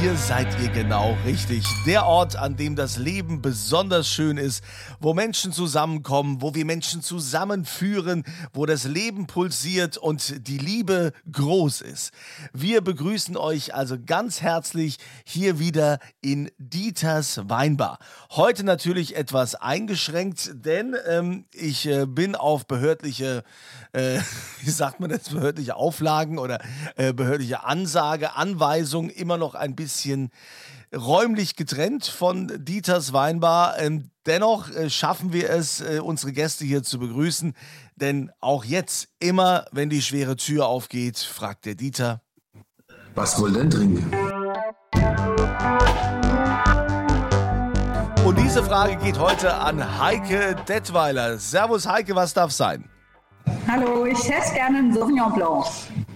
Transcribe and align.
Hier 0.00 0.16
seid 0.16 0.48
ihr 0.62 0.70
genau 0.70 1.14
richtig. 1.26 1.62
Der 1.84 2.06
Ort, 2.06 2.34
an 2.34 2.56
dem 2.56 2.74
das 2.74 2.96
Leben 2.96 3.42
besonders 3.42 4.08
schön 4.08 4.38
ist, 4.38 4.64
wo 4.98 5.12
Menschen 5.12 5.52
zusammenkommen, 5.52 6.40
wo 6.40 6.54
wir 6.54 6.64
Menschen 6.64 7.02
zusammenführen, 7.02 8.24
wo 8.54 8.64
das 8.64 8.84
Leben 8.84 9.26
pulsiert 9.26 9.98
und 9.98 10.48
die 10.48 10.56
Liebe 10.56 11.12
groß 11.30 11.82
ist. 11.82 12.12
Wir 12.54 12.80
begrüßen 12.80 13.36
euch 13.36 13.74
also 13.74 13.98
ganz 14.02 14.40
herzlich 14.40 14.96
hier 15.24 15.58
wieder 15.58 15.98
in 16.22 16.50
Dieters 16.56 17.42
Weinbar. 17.50 17.98
Heute 18.30 18.64
natürlich 18.64 19.16
etwas 19.16 19.54
eingeschränkt, 19.54 20.52
denn 20.64 20.96
ähm, 21.08 21.44
ich 21.52 21.86
äh, 21.86 22.06
bin 22.06 22.36
auf 22.36 22.66
behördliche, 22.66 23.44
äh, 23.92 24.18
wie 24.62 24.70
sagt 24.70 25.00
man 25.00 25.10
das, 25.10 25.28
behördliche 25.28 25.76
Auflagen 25.76 26.38
oder 26.38 26.58
äh, 26.96 27.12
behördliche 27.12 27.64
Ansage, 27.64 28.34
Anweisung 28.34 29.10
immer 29.10 29.36
noch 29.36 29.54
ein 29.54 29.76
bisschen 29.76 29.89
bisschen 29.90 30.30
räumlich 30.94 31.56
getrennt 31.56 32.06
von 32.06 32.64
Dieters 32.64 33.12
Weinbar. 33.12 33.78
Ähm, 33.80 34.10
dennoch 34.24 34.70
äh, 34.70 34.88
schaffen 34.88 35.32
wir 35.32 35.50
es, 35.50 35.80
äh, 35.80 36.00
unsere 36.00 36.32
Gäste 36.32 36.64
hier 36.64 36.84
zu 36.84 37.00
begrüßen. 37.00 37.54
Denn 37.96 38.30
auch 38.40 38.64
jetzt, 38.64 39.08
immer 39.18 39.66
wenn 39.72 39.90
die 39.90 40.00
schwere 40.00 40.36
Tür 40.36 40.66
aufgeht, 40.66 41.18
fragt 41.18 41.66
der 41.66 41.74
Dieter. 41.74 42.22
Was 43.16 43.38
wohl 43.40 43.52
denn 43.52 43.68
trinken? 43.68 44.10
Und 48.24 48.38
diese 48.38 48.62
Frage 48.62 48.96
geht 48.96 49.18
heute 49.18 49.54
an 49.54 49.98
Heike 49.98 50.56
Detweiler. 50.68 51.36
Servus 51.38 51.86
Heike, 51.86 52.14
was 52.14 52.32
darf 52.32 52.52
sein? 52.52 52.88
Hallo, 53.66 54.06
ich 54.06 54.22
hätte 54.28 54.54
gerne 54.54 54.78
einen 54.78 54.94
Sauvignon 54.94 55.32
Blanc. 55.32 55.66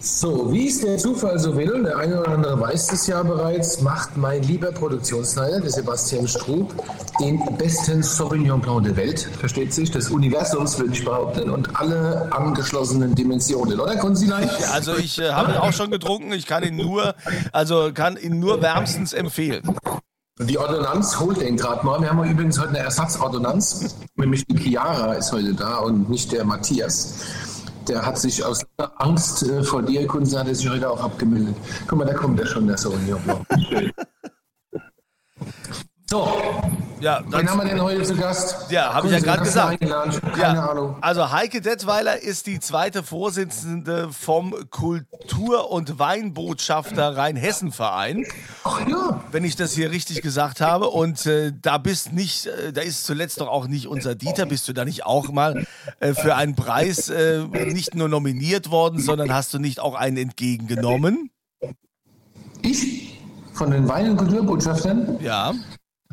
So, 0.04 0.52
wie 0.52 0.68
es 0.68 0.82
der 0.82 0.98
Zufall 0.98 1.38
so 1.38 1.56
will, 1.56 1.82
der 1.82 1.96
eine 1.96 2.20
oder 2.20 2.32
andere 2.32 2.60
weiß 2.60 2.88
das 2.88 3.06
ja 3.06 3.22
bereits, 3.22 3.80
macht 3.80 4.18
mein 4.18 4.42
lieber 4.42 4.70
Produktionsleiter, 4.70 5.60
der 5.60 5.70
Sebastian 5.70 6.28
Strub, 6.28 6.74
den 7.18 7.40
besten 7.56 8.02
Sauvignon 8.02 8.60
Blanc 8.60 8.84
der 8.84 8.96
Welt, 8.96 9.20
versteht 9.38 9.72
sich, 9.72 9.90
des 9.90 10.10
Universums, 10.10 10.78
würde 10.78 10.92
ich 10.92 11.06
behaupten, 11.06 11.48
und 11.48 11.80
alle 11.80 12.28
angeschlossenen 12.32 13.14
Dimensionen, 13.14 13.80
oder 13.80 13.96
Konsilei? 13.96 14.42
Ja, 14.60 14.72
also 14.72 14.94
ich 14.94 15.18
äh, 15.18 15.30
habe 15.30 15.52
ihn 15.52 15.58
auch 15.58 15.72
schon 15.72 15.90
getrunken, 15.90 16.32
ich 16.32 16.46
kann 16.46 16.62
ihn 16.64 16.76
nur, 16.76 17.14
also 17.52 17.90
kann 17.94 18.18
ihn 18.18 18.38
nur 18.38 18.60
wärmstens 18.60 19.14
empfehlen. 19.14 19.62
Die 20.38 20.58
Ordonnanz 20.58 21.18
holt 21.18 21.40
den 21.40 21.56
gerade 21.56 21.86
mal. 21.86 22.00
Wir 22.02 22.10
haben 22.10 22.22
übrigens 22.28 22.58
heute 22.58 22.70
eine 22.70 22.80
Ersatzordonnanz, 22.80 23.96
nämlich 24.16 24.44
die 24.46 24.58
Chiara 24.58 25.14
ist 25.14 25.32
heute 25.32 25.54
da 25.54 25.78
und 25.78 26.10
nicht 26.10 26.30
der 26.32 26.44
Matthias. 26.44 27.14
Der 27.88 28.04
hat 28.04 28.18
sich 28.18 28.42
aus 28.44 28.64
Angst 28.96 29.42
äh, 29.42 29.62
vor 29.62 29.82
dir, 29.82 30.06
Kunze, 30.06 30.38
hat 30.38 30.48
er 30.48 30.54
sich 30.54 30.68
heute 30.68 30.90
auch 30.90 31.02
abgemeldet. 31.02 31.54
Guck 31.86 31.98
mal, 31.98 32.04
da 32.04 32.14
kommt 32.14 32.40
er 32.40 32.46
schon, 32.46 32.66
der 32.66 32.78
Sauvignon 32.78 33.20
Schön. 33.68 33.92
So, 36.06 36.28
ja, 37.04 37.22
wen 37.28 37.50
haben 37.50 37.60
wir 37.60 37.68
denn 37.68 37.82
heute 37.82 38.02
zu 38.02 38.16
Gast? 38.16 38.70
Ja, 38.70 38.94
habe 38.94 39.08
ich 39.08 39.12
ja 39.12 39.18
gerade 39.18 39.42
gesagt. 39.42 39.80
Keine 39.80 40.40
ja, 40.40 40.70
Ahnung. 40.70 40.96
Also 41.02 41.30
Heike 41.30 41.60
Detweiler 41.60 42.22
ist 42.22 42.46
die 42.46 42.60
zweite 42.60 43.02
Vorsitzende 43.02 44.08
vom 44.10 44.54
Kultur- 44.70 45.70
und 45.70 45.98
Weinbotschafter 45.98 47.16
Rheinhessen-Verein. 47.16 48.24
Ach 48.64 48.88
ja. 48.88 49.22
Wenn 49.30 49.44
ich 49.44 49.54
das 49.54 49.72
hier 49.72 49.90
richtig 49.90 50.22
gesagt 50.22 50.62
habe. 50.62 50.88
Und 50.88 51.26
äh, 51.26 51.52
da 51.60 51.76
bist 51.76 52.12
nicht, 52.12 52.46
äh, 52.46 52.72
da 52.72 52.80
ist 52.80 53.04
zuletzt 53.04 53.40
doch 53.40 53.48
auch 53.48 53.66
nicht 53.66 53.86
unser 53.86 54.14
Dieter, 54.14 54.46
bist 54.46 54.66
du 54.68 54.72
da 54.72 54.86
nicht 54.86 55.04
auch 55.04 55.30
mal 55.30 55.66
äh, 56.00 56.14
für 56.14 56.36
einen 56.36 56.54
Preis 56.54 57.10
äh, 57.10 57.44
nicht 57.44 57.94
nur 57.94 58.08
nominiert 58.08 58.70
worden, 58.70 58.98
sondern 58.98 59.32
hast 59.32 59.52
du 59.52 59.58
nicht 59.58 59.78
auch 59.78 59.94
einen 59.94 60.16
entgegengenommen? 60.16 61.30
Ich? 62.62 63.20
Von 63.52 63.70
den 63.70 63.86
Wein- 63.88 64.10
und 64.10 64.16
Kulturbotschaftern? 64.16 65.18
Ja. 65.20 65.52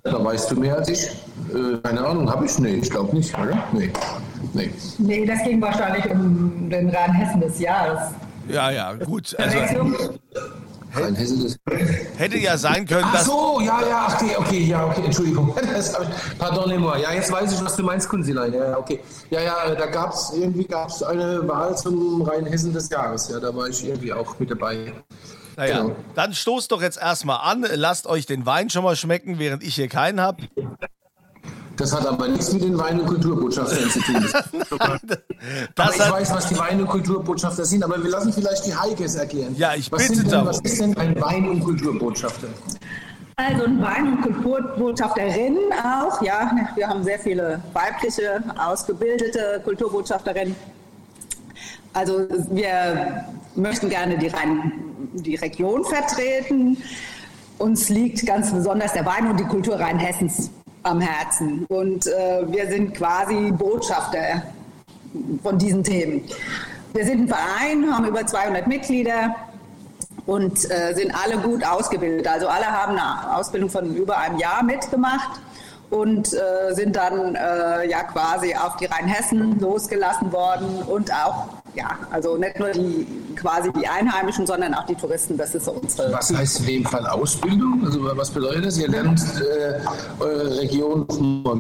Da 0.04 0.24
weißt 0.24 0.52
du 0.52 0.56
mehr 0.56 0.78
als 0.78 0.90
ich. 0.90 1.08
Äh, 1.54 1.78
keine 1.84 2.06
Ahnung, 2.06 2.30
habe 2.30 2.46
ich? 2.46 2.58
Nee, 2.58 2.76
ich 2.76 2.90
glaube 2.90 3.16
nicht, 3.16 3.38
oder? 3.38 3.64
Nee. 3.72 3.92
nee. 4.54 4.72
Nee, 4.98 5.26
das 5.26 5.44
ging 5.44 5.62
wahrscheinlich 5.62 6.10
um 6.10 6.70
den 6.70 6.90
Rheinhessen 6.90 7.42
des 7.42 7.60
Jahres. 7.60 8.12
Ja, 8.48 8.72
ja, 8.72 8.94
gut. 8.94 9.36
Also, 9.38 9.58
Rheinhessen 10.94 11.44
des 11.44 11.60
Hätte 12.18 12.38
ja 12.38 12.58
sein 12.58 12.86
können, 12.86 13.06
Ach 13.06 13.22
so, 13.22 13.62
ja, 13.62 13.80
ja, 13.88 14.08
okay, 14.14 14.36
okay, 14.38 14.60
ja, 14.64 14.86
okay, 14.86 15.04
Entschuldigung. 15.06 15.56
Pardonnez-moi. 16.40 17.00
Ja, 17.00 17.14
jetzt 17.14 17.32
weiß 17.32 17.54
ich, 17.54 17.64
was 17.64 17.76
du 17.76 17.84
meinst, 17.84 18.10
Kunzilein. 18.10 18.54
Ja, 18.54 18.78
okay. 18.78 19.00
Ja, 19.30 19.42
ja, 19.42 19.76
da 19.76 19.86
gab 19.86 20.14
es 20.14 20.34
irgendwie 20.36 20.66
gab's 20.66 21.02
eine 21.04 21.48
Wahl 21.48 21.78
zum 21.78 22.24
Rheinhessen 22.24 22.74
des 22.74 22.90
Jahres. 22.90 23.30
Ja, 23.30 23.40
da 23.40 23.56
war 23.56 23.68
ich 23.68 23.86
irgendwie 23.86 24.12
auch 24.12 24.38
mit 24.40 24.52
dabei. 24.52 24.94
Naja, 25.62 25.84
genau. 25.84 25.96
dann 26.16 26.34
stoßt 26.34 26.72
doch 26.72 26.82
jetzt 26.82 27.00
erstmal 27.00 27.38
an, 27.42 27.64
lasst 27.76 28.08
euch 28.08 28.26
den 28.26 28.48
Wein 28.48 28.72
schon 28.72 28.84
mal 28.84 28.96
schmecken, 28.96 29.38
während 29.38 29.62
ich 29.62 29.76
hier 29.76 29.90
keinen 29.90 30.20
habe. 30.20 30.42
Das 31.78 31.94
hat 31.94 32.04
aber 32.08 32.28
nichts 32.30 32.52
mit 32.52 32.64
den 32.64 32.76
Wein- 32.80 33.00
und 33.00 33.06
Kulturbotschaftern 33.06 33.90
zu 33.92 34.00
tun. 34.00 34.26
aber 34.80 35.94
ich 35.94 36.12
weiß, 36.12 36.32
was 36.34 36.50
die 36.50 36.58
Wein- 36.58 36.82
und 36.82 36.88
Kulturbotschafter 36.88 37.64
sind, 37.64 37.84
aber 37.84 38.04
wir 38.04 38.10
lassen 38.10 38.34
vielleicht 38.34 38.66
die 38.66 38.76
Heikes 38.76 39.14
erklären. 39.14 39.56
Ja, 39.56 39.76
ich 39.76 39.92
was 39.92 40.08
bitte 40.08 40.22
denn, 40.22 40.32
darum. 40.32 40.48
Was 40.48 40.62
ist 40.62 40.82
denn 40.82 40.98
ein 40.98 41.22
Wein- 41.22 41.48
und 41.48 41.60
Kulturbotschafter? 41.60 42.48
Also 43.36 43.64
ein 43.66 43.82
Wein- 43.84 44.08
und 44.14 44.22
Kulturbotschafterin 44.22 45.58
auch, 45.84 46.22
ja. 46.24 46.52
Wir 46.74 46.88
haben 46.88 47.04
sehr 47.04 47.20
viele 47.20 47.62
weibliche, 47.74 48.44
ausgebildete 48.58 49.62
Kulturbotschafterinnen. 49.64 50.56
Also 51.94 52.28
wir 52.50 53.26
möchten 53.56 53.90
gerne 53.90 54.18
die, 54.18 54.28
Rhein, 54.28 54.91
die 55.14 55.36
Region 55.36 55.84
vertreten. 55.84 56.78
Uns 57.58 57.90
liegt 57.90 58.26
ganz 58.26 58.52
besonders 58.52 58.94
der 58.94 59.06
Wein 59.06 59.28
und 59.28 59.40
die 59.40 59.46
Kultur 59.46 59.76
Rheinhessens 59.76 60.50
am 60.84 61.00
Herzen. 61.00 61.66
Und 61.70 62.08
äh, 62.08 62.52
wir 62.52 62.68
sind 62.68 62.96
quasi 62.96 63.52
Botschafter 63.52 64.44
von 65.44 65.58
diesen 65.58 65.84
Themen. 65.84 66.24
Wir 66.94 67.06
sind 67.06 67.22
ein 67.22 67.28
Verein, 67.28 67.96
haben 67.96 68.06
über 68.06 68.26
200 68.26 68.68
Mitglieder 68.68 69.36
und 70.26 70.70
äh, 70.70 70.94
sind 70.94 71.14
alle 71.14 71.38
gut 71.38 71.66
ausgebildet. 71.66 72.28
Also 72.28 72.48
alle 72.48 72.66
haben 72.66 72.94
eine 72.98 73.36
Ausbildung 73.36 73.70
von 73.70 73.96
über 73.96 74.18
einem 74.18 74.38
Jahr 74.38 74.64
mitgemacht 74.64 75.40
und 75.90 76.34
äh, 76.34 76.74
sind 76.74 76.96
dann 76.96 77.36
äh, 77.36 77.90
ja 77.90 78.04
quasi 78.04 78.56
auf 78.56 78.78
die 78.78 78.86
Rheinhessen 78.86 79.60
losgelassen 79.60 80.32
worden 80.32 80.84
und 80.88 81.12
auch 81.14 81.48
ja, 81.76 81.98
also 82.12 82.38
nicht 82.38 82.60
nur 82.60 82.70
die 82.70 83.08
quasi 83.36 83.72
die 83.74 83.88
Einheimischen, 83.88 84.46
sondern 84.46 84.74
auch 84.74 84.86
die 84.86 84.96
Touristen. 84.96 85.38
Das 85.38 85.56
ist 85.56 85.66
so 85.66 85.72
unsere. 85.72 86.12
Was 86.12 86.34
heißt 86.34 86.62
in 86.62 86.66
dem 86.66 86.86
Fall 86.86 87.06
Ausbildung? 87.08 87.82
Also 87.86 88.00
was 88.18 88.30
bedeutet 88.30 88.66
das? 88.66 88.78
Ihr 88.78 88.90
lernt 88.90 89.22
äh, 89.40 89.80
eure 90.20 90.58
Region 90.60 91.06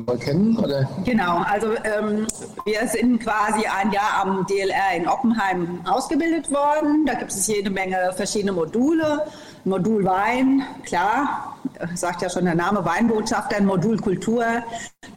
mal 0.06 0.18
kennen? 0.18 0.58
Oder? 0.58 0.88
Genau, 1.06 1.38
also 1.38 1.68
ähm, 1.84 2.28
wir 2.66 2.88
sind 2.88 3.20
quasi 3.20 3.66
ein 3.66 3.92
Jahr 3.92 4.22
am 4.22 4.46
DLR 4.46 4.98
in 4.98 5.08
Oppenheim 5.08 5.80
ausgebildet 5.86 6.52
worden. 6.52 7.06
Da 7.06 7.14
gibt 7.14 7.32
es 7.32 7.48
jede 7.48 7.70
Menge 7.70 8.12
verschiedene 8.16 8.52
Module. 8.52 9.24
Modul 9.64 10.04
Wein, 10.04 10.64
klar, 10.84 11.51
sagt 11.96 12.22
ja 12.22 12.30
schon 12.30 12.46
der 12.46 12.56
Name 12.56 12.84
Weinbotschafter, 12.86 13.58
ein 13.58 13.66
Modul 13.66 13.98
Kultur, 13.98 14.46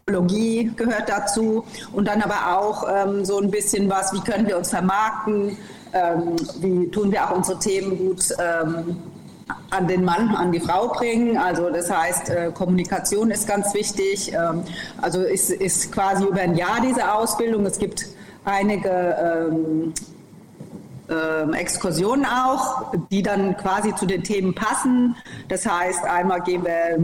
Biologie 0.06 0.70
gehört 0.76 1.08
dazu 1.08 1.64
und 1.92 2.06
dann 2.06 2.22
aber 2.22 2.58
auch 2.58 2.86
ähm, 2.88 3.24
so 3.24 3.38
ein 3.38 3.50
bisschen 3.50 3.88
was, 3.90 4.12
wie 4.12 4.20
können 4.20 4.46
wir 4.46 4.58
uns 4.58 4.70
vermarkten, 4.70 5.56
ähm, 5.92 6.36
wie 6.60 6.90
tun 6.90 7.12
wir 7.12 7.24
auch 7.24 7.36
unsere 7.36 7.58
Themen 7.58 7.96
gut 7.98 8.28
ähm, 8.38 8.96
an 9.70 9.86
den 9.88 10.04
Mann, 10.04 10.34
an 10.34 10.52
die 10.52 10.60
Frau 10.60 10.88
bringen. 10.88 11.36
Also 11.36 11.70
das 11.70 11.90
heißt, 11.90 12.30
äh, 12.30 12.50
Kommunikation 12.52 13.30
ist 13.30 13.46
ganz 13.46 13.74
wichtig. 13.74 14.32
Ähm, 14.32 14.62
also 15.00 15.22
ist, 15.22 15.50
ist 15.50 15.92
quasi 15.92 16.24
über 16.24 16.40
ein 16.40 16.56
Jahr 16.56 16.80
diese 16.80 17.12
Ausbildung. 17.12 17.66
Es 17.66 17.78
gibt 17.78 18.06
einige 18.44 18.90
ähm, 19.50 19.92
äh, 21.08 21.56
Exkursionen 21.56 22.24
auch, 22.24 22.92
die 23.10 23.22
dann 23.22 23.56
quasi 23.56 23.94
zu 23.94 24.06
den 24.06 24.22
Themen 24.22 24.54
passen. 24.54 25.14
Das 25.48 25.66
heißt, 25.66 26.04
einmal 26.04 26.40
gehen 26.42 26.64
wir, 26.64 26.98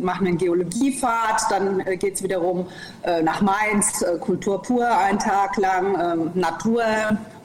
machen 0.00 0.24
wir 0.24 0.28
eine 0.30 0.36
Geologiefahrt, 0.38 1.42
dann 1.50 1.80
äh, 1.80 1.96
geht 1.96 2.14
es 2.14 2.22
wiederum 2.22 2.66
äh, 3.02 3.22
nach 3.22 3.40
Mainz, 3.42 4.02
äh, 4.02 4.18
Kultur 4.18 4.62
pur, 4.62 4.86
einen 4.88 5.18
Tag 5.18 5.56
lang, 5.58 5.96
ähm, 6.00 6.30
Natur, 6.34 6.82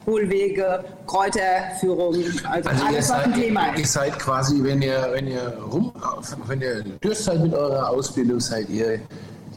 Hohlwege, 0.06 0.84
Kräuterführung, 1.06 2.14
also, 2.50 2.70
Also 2.70 2.84
ihr 2.84 2.88
alles, 2.88 3.10
was 3.10 3.10
ein 3.10 3.30
seid, 3.34 3.42
Thema 3.42 3.68
ihr 3.76 3.82
ist. 3.82 3.92
seid 3.92 4.18
quasi, 4.18 4.62
wenn 4.64 4.80
ihr, 4.80 5.08
wenn 5.12 5.26
ihr 5.26 5.58
rum, 5.70 5.92
wenn 6.46 6.60
ihr 6.62 6.82
durch 7.00 7.18
seid 7.18 7.40
mit 7.42 7.52
eurer 7.52 7.90
Ausbildung, 7.90 8.40
seid 8.40 8.70
ihr 8.70 9.00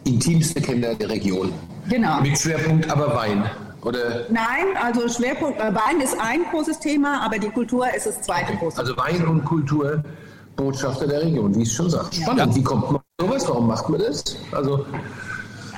intimste 0.04 0.60
Kenner 0.60 0.94
der 0.96 1.10
Region. 1.10 1.54
Genau. 1.90 2.20
Mit 2.22 2.38
Schwerpunkt 2.38 2.90
aber 2.90 3.16
Wein. 3.16 3.44
Oder 3.84 4.26
Nein, 4.30 4.78
also 4.82 5.08
Schwerpunkt, 5.10 5.60
äh, 5.60 5.74
Wein 5.74 6.02
ist 6.02 6.16
ein 6.20 6.44
großes 6.52 6.80
Thema, 6.80 7.22
aber 7.26 7.40
die 7.40 7.50
Kultur 7.50 7.86
ist 7.96 8.06
das 8.06 8.22
zweite 8.22 8.56
große. 8.58 8.80
also 8.80 8.96
Wein 8.98 9.26
und 9.28 9.44
Kultur 9.44 10.04
Botschafter 10.56 11.08
der 11.08 11.22
Region, 11.24 11.56
wie 11.56 11.64
es 11.64 11.72
schon 11.72 11.90
sagt. 11.90 12.14
Spannend. 12.14 12.56
Wie 12.56 12.64
kommt 12.64 12.92
man 12.92 12.96
auf 12.98 13.02
sowas? 13.20 13.48
Warum 13.48 13.68
macht 13.68 13.90
man 13.90 14.00
das? 14.00 14.24
Also 14.52 14.86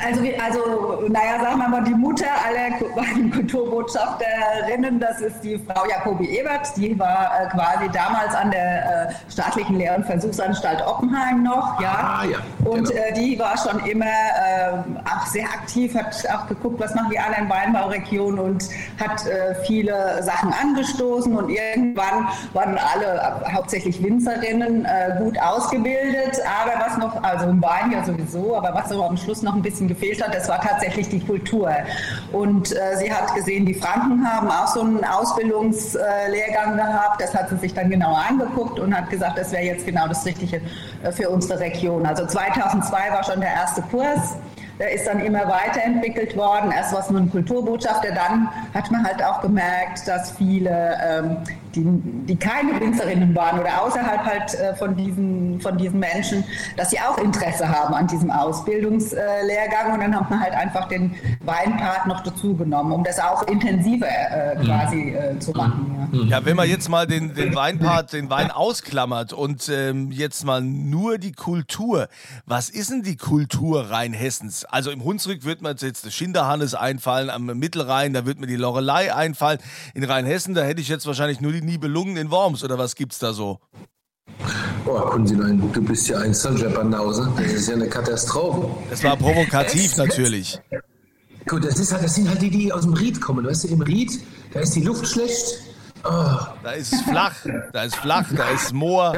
Also, 0.05 0.21
also, 0.43 1.07
naja, 1.07 1.39
sagen 1.41 1.59
wir 1.59 1.69
mal, 1.69 1.83
die 1.83 1.93
Mutter 1.93 2.25
aller 2.45 2.77
Kulturbotschafterinnen, 3.31 4.99
das 4.99 5.21
ist 5.21 5.41
die 5.41 5.57
Frau 5.57 5.85
Jakobi 5.87 6.25
Ebert, 6.39 6.75
die 6.75 6.97
war 6.99 7.31
äh, 7.39 7.47
quasi 7.49 7.89
damals 7.93 8.35
an 8.35 8.51
der 8.51 9.09
äh, 9.09 9.31
staatlichen 9.31 9.77
Lehr- 9.77 9.95
und 9.95 10.05
Versuchsanstalt 10.05 10.85
Oppenheim 10.85 11.43
noch, 11.43 11.79
ja. 11.79 12.19
Ah, 12.21 12.25
ja 12.25 12.37
und 12.69 12.89
genau. 12.89 13.01
äh, 13.01 13.13
die 13.13 13.39
war 13.39 13.55
schon 13.57 13.79
immer 13.85 14.05
äh, 14.05 14.73
auch 15.09 15.25
sehr 15.27 15.45
aktiv, 15.45 15.95
hat 15.95 16.15
auch 16.33 16.47
geguckt, 16.47 16.79
was 16.81 16.93
machen 16.95 17.09
die 17.11 17.19
anderen 17.19 17.49
Weinbauregionen 17.49 18.39
und 18.39 18.65
hat 18.99 19.25
äh, 19.25 19.55
viele 19.65 20.21
Sachen 20.21 20.53
angestoßen 20.53 21.35
und 21.35 21.49
irgendwann 21.49 22.27
waren 22.53 22.77
alle, 22.77 23.45
äh, 23.45 23.53
hauptsächlich 23.53 24.03
Winzerinnen, 24.03 24.85
gut 25.19 25.39
ausgebildet, 25.39 26.39
aber 26.61 26.85
was 26.85 26.97
noch, 26.97 27.23
also 27.23 27.45
im 27.47 27.61
Wein 27.61 27.91
ja 27.91 28.03
sowieso, 28.03 28.55
aber 28.55 28.73
was 28.73 28.89
so 28.89 29.03
am 29.03 29.17
Schluss 29.17 29.41
noch 29.41 29.55
ein 29.55 29.61
bisschen 29.61 29.87
gefehlt 29.93 30.23
hat, 30.25 30.33
das 30.35 30.47
war 30.49 30.59
tatsächlich 30.61 31.09
die 31.09 31.19
Kultur. 31.19 31.71
Und 32.31 32.71
äh, 32.71 32.97
sie 32.97 33.11
hat 33.13 33.33
gesehen, 33.35 33.65
die 33.65 33.73
Franken 33.73 34.25
haben 34.27 34.49
auch 34.49 34.67
so 34.67 34.81
einen 34.81 35.03
Ausbildungslehrgang 35.03 36.77
gehabt. 36.77 37.21
Das 37.21 37.33
hat 37.33 37.49
sie 37.49 37.57
sich 37.57 37.73
dann 37.73 37.89
genauer 37.89 38.23
angeguckt 38.29 38.79
und 38.79 38.95
hat 38.95 39.09
gesagt, 39.09 39.37
das 39.37 39.51
wäre 39.51 39.63
jetzt 39.63 39.85
genau 39.85 40.07
das 40.07 40.25
Richtige 40.25 40.61
äh, 41.03 41.11
für 41.11 41.29
unsere 41.29 41.59
Region. 41.59 42.05
Also 42.05 42.25
2002 42.25 43.11
war 43.11 43.23
schon 43.23 43.39
der 43.39 43.51
erste 43.51 43.81
Kurs. 43.83 44.35
Der 44.79 44.91
ist 44.91 45.05
dann 45.05 45.19
immer 45.19 45.47
weiterentwickelt 45.47 46.35
worden. 46.35 46.71
Erst 46.71 46.93
war 46.93 47.01
es 47.01 47.09
nur 47.09 47.21
ein 47.21 47.29
Kulturbotschafter, 47.29 48.11
dann 48.11 48.49
hat 48.73 48.89
man 48.89 49.05
halt 49.05 49.23
auch 49.23 49.41
gemerkt, 49.41 50.07
dass 50.07 50.31
viele, 50.31 50.97
ähm, 51.01 51.37
die, 51.75 51.83
die 52.27 52.35
keine 52.35 52.79
Winzerinnen 52.79 53.35
waren 53.35 53.59
oder 53.59 53.81
außerhalb 53.81 54.23
halt 54.23 54.53
äh, 54.53 54.75
von, 54.75 54.95
diesen, 54.95 55.59
von 55.59 55.77
diesen 55.77 55.99
Menschen, 55.99 56.43
dass 56.77 56.91
sie 56.91 56.99
auch 56.99 57.17
Interesse 57.17 57.67
haben 57.67 57.93
an 57.93 58.07
diesem 58.07 58.29
Ausbildungslehrgang. 58.29 59.93
Und 59.93 59.99
dann 60.01 60.15
hat 60.15 60.29
man 60.29 60.39
halt 60.39 60.53
einfach 60.53 60.87
den 60.87 61.15
Weinpart 61.41 62.07
noch 62.07 62.21
dazu 62.21 62.55
genommen, 62.55 62.91
um 62.91 63.03
das 63.03 63.19
auch 63.19 63.43
intensiver 63.47 64.07
äh, 64.07 64.55
quasi 64.63 65.09
äh, 65.09 65.39
zu 65.39 65.51
machen. 65.51 66.09
Ja. 66.11 66.37
ja. 66.37 66.45
wenn 66.45 66.55
man 66.55 66.69
jetzt 66.69 66.89
mal 66.89 67.07
den, 67.07 67.33
den 67.33 67.55
Weinpart, 67.55 68.13
den 68.13 68.29
Wein 68.29 68.51
ausklammert 68.51 69.33
und 69.33 69.69
ähm, 69.69 70.11
jetzt 70.11 70.45
mal 70.45 70.61
nur 70.61 71.17
die 71.17 71.31
Kultur. 71.31 72.07
Was 72.45 72.69
ist 72.69 72.91
denn 72.91 73.03
die 73.03 73.17
Kultur 73.17 73.89
Rheinhessens? 73.89 74.65
Also 74.65 74.91
im 74.91 75.03
Hunsrück 75.03 75.43
wird 75.43 75.61
mir 75.61 75.71
jetzt 75.71 76.05
das 76.05 76.13
Schinderhannes 76.13 76.75
einfallen, 76.75 77.29
am 77.29 77.45
Mittelrhein, 77.45 78.13
da 78.13 78.25
wird 78.25 78.39
mir 78.39 78.47
die 78.47 78.55
Lorelei 78.55 79.13
einfallen. 79.13 79.59
In 79.93 80.03
Rheinhessen, 80.03 80.53
da 80.53 80.63
hätte 80.63 80.81
ich 80.81 80.87
jetzt 80.87 81.07
wahrscheinlich 81.07 81.41
nur 81.41 81.51
die 81.51 81.62
Nibelungen 81.65 82.17
in 82.17 82.31
Worms 82.31 82.63
oder 82.63 82.77
was 82.77 82.95
gibt's 82.95 83.19
da 83.19 83.33
so? 83.33 83.59
Oh, 84.85 84.99
Kunzilein, 84.99 85.71
du 85.71 85.81
bist 85.81 86.07
ja 86.09 86.19
ein 86.19 86.33
Sonja-Banause. 86.33 87.31
Das 87.37 87.53
ist 87.53 87.69
ja 87.69 87.75
eine 87.75 87.87
Katastrophe. 87.87 88.69
Das 88.89 89.03
war 89.03 89.15
provokativ 89.15 89.95
natürlich. 89.95 90.59
Gut, 91.47 91.63
das, 91.65 91.79
ist 91.79 91.91
halt, 91.93 92.03
das 92.03 92.15
sind 92.15 92.29
halt 92.29 92.41
die, 92.41 92.49
die 92.49 92.71
aus 92.71 92.83
dem 92.83 92.93
Ried 92.93 93.19
kommen. 93.21 93.45
Weißt 93.45 93.63
du, 93.63 93.67
im 93.69 93.81
Ried, 93.81 94.11
da 94.53 94.59
ist 94.59 94.75
die 94.75 94.81
Luft 94.81 95.07
schlecht, 95.07 95.59
da 96.03 96.71
ist 96.71 96.93
es 96.93 97.01
flach, 97.01 97.35
da 97.71 97.83
ist 97.83 97.95
flach, 97.95 98.25
da 98.35 98.49
ist 98.49 98.73
Moor. 98.73 99.15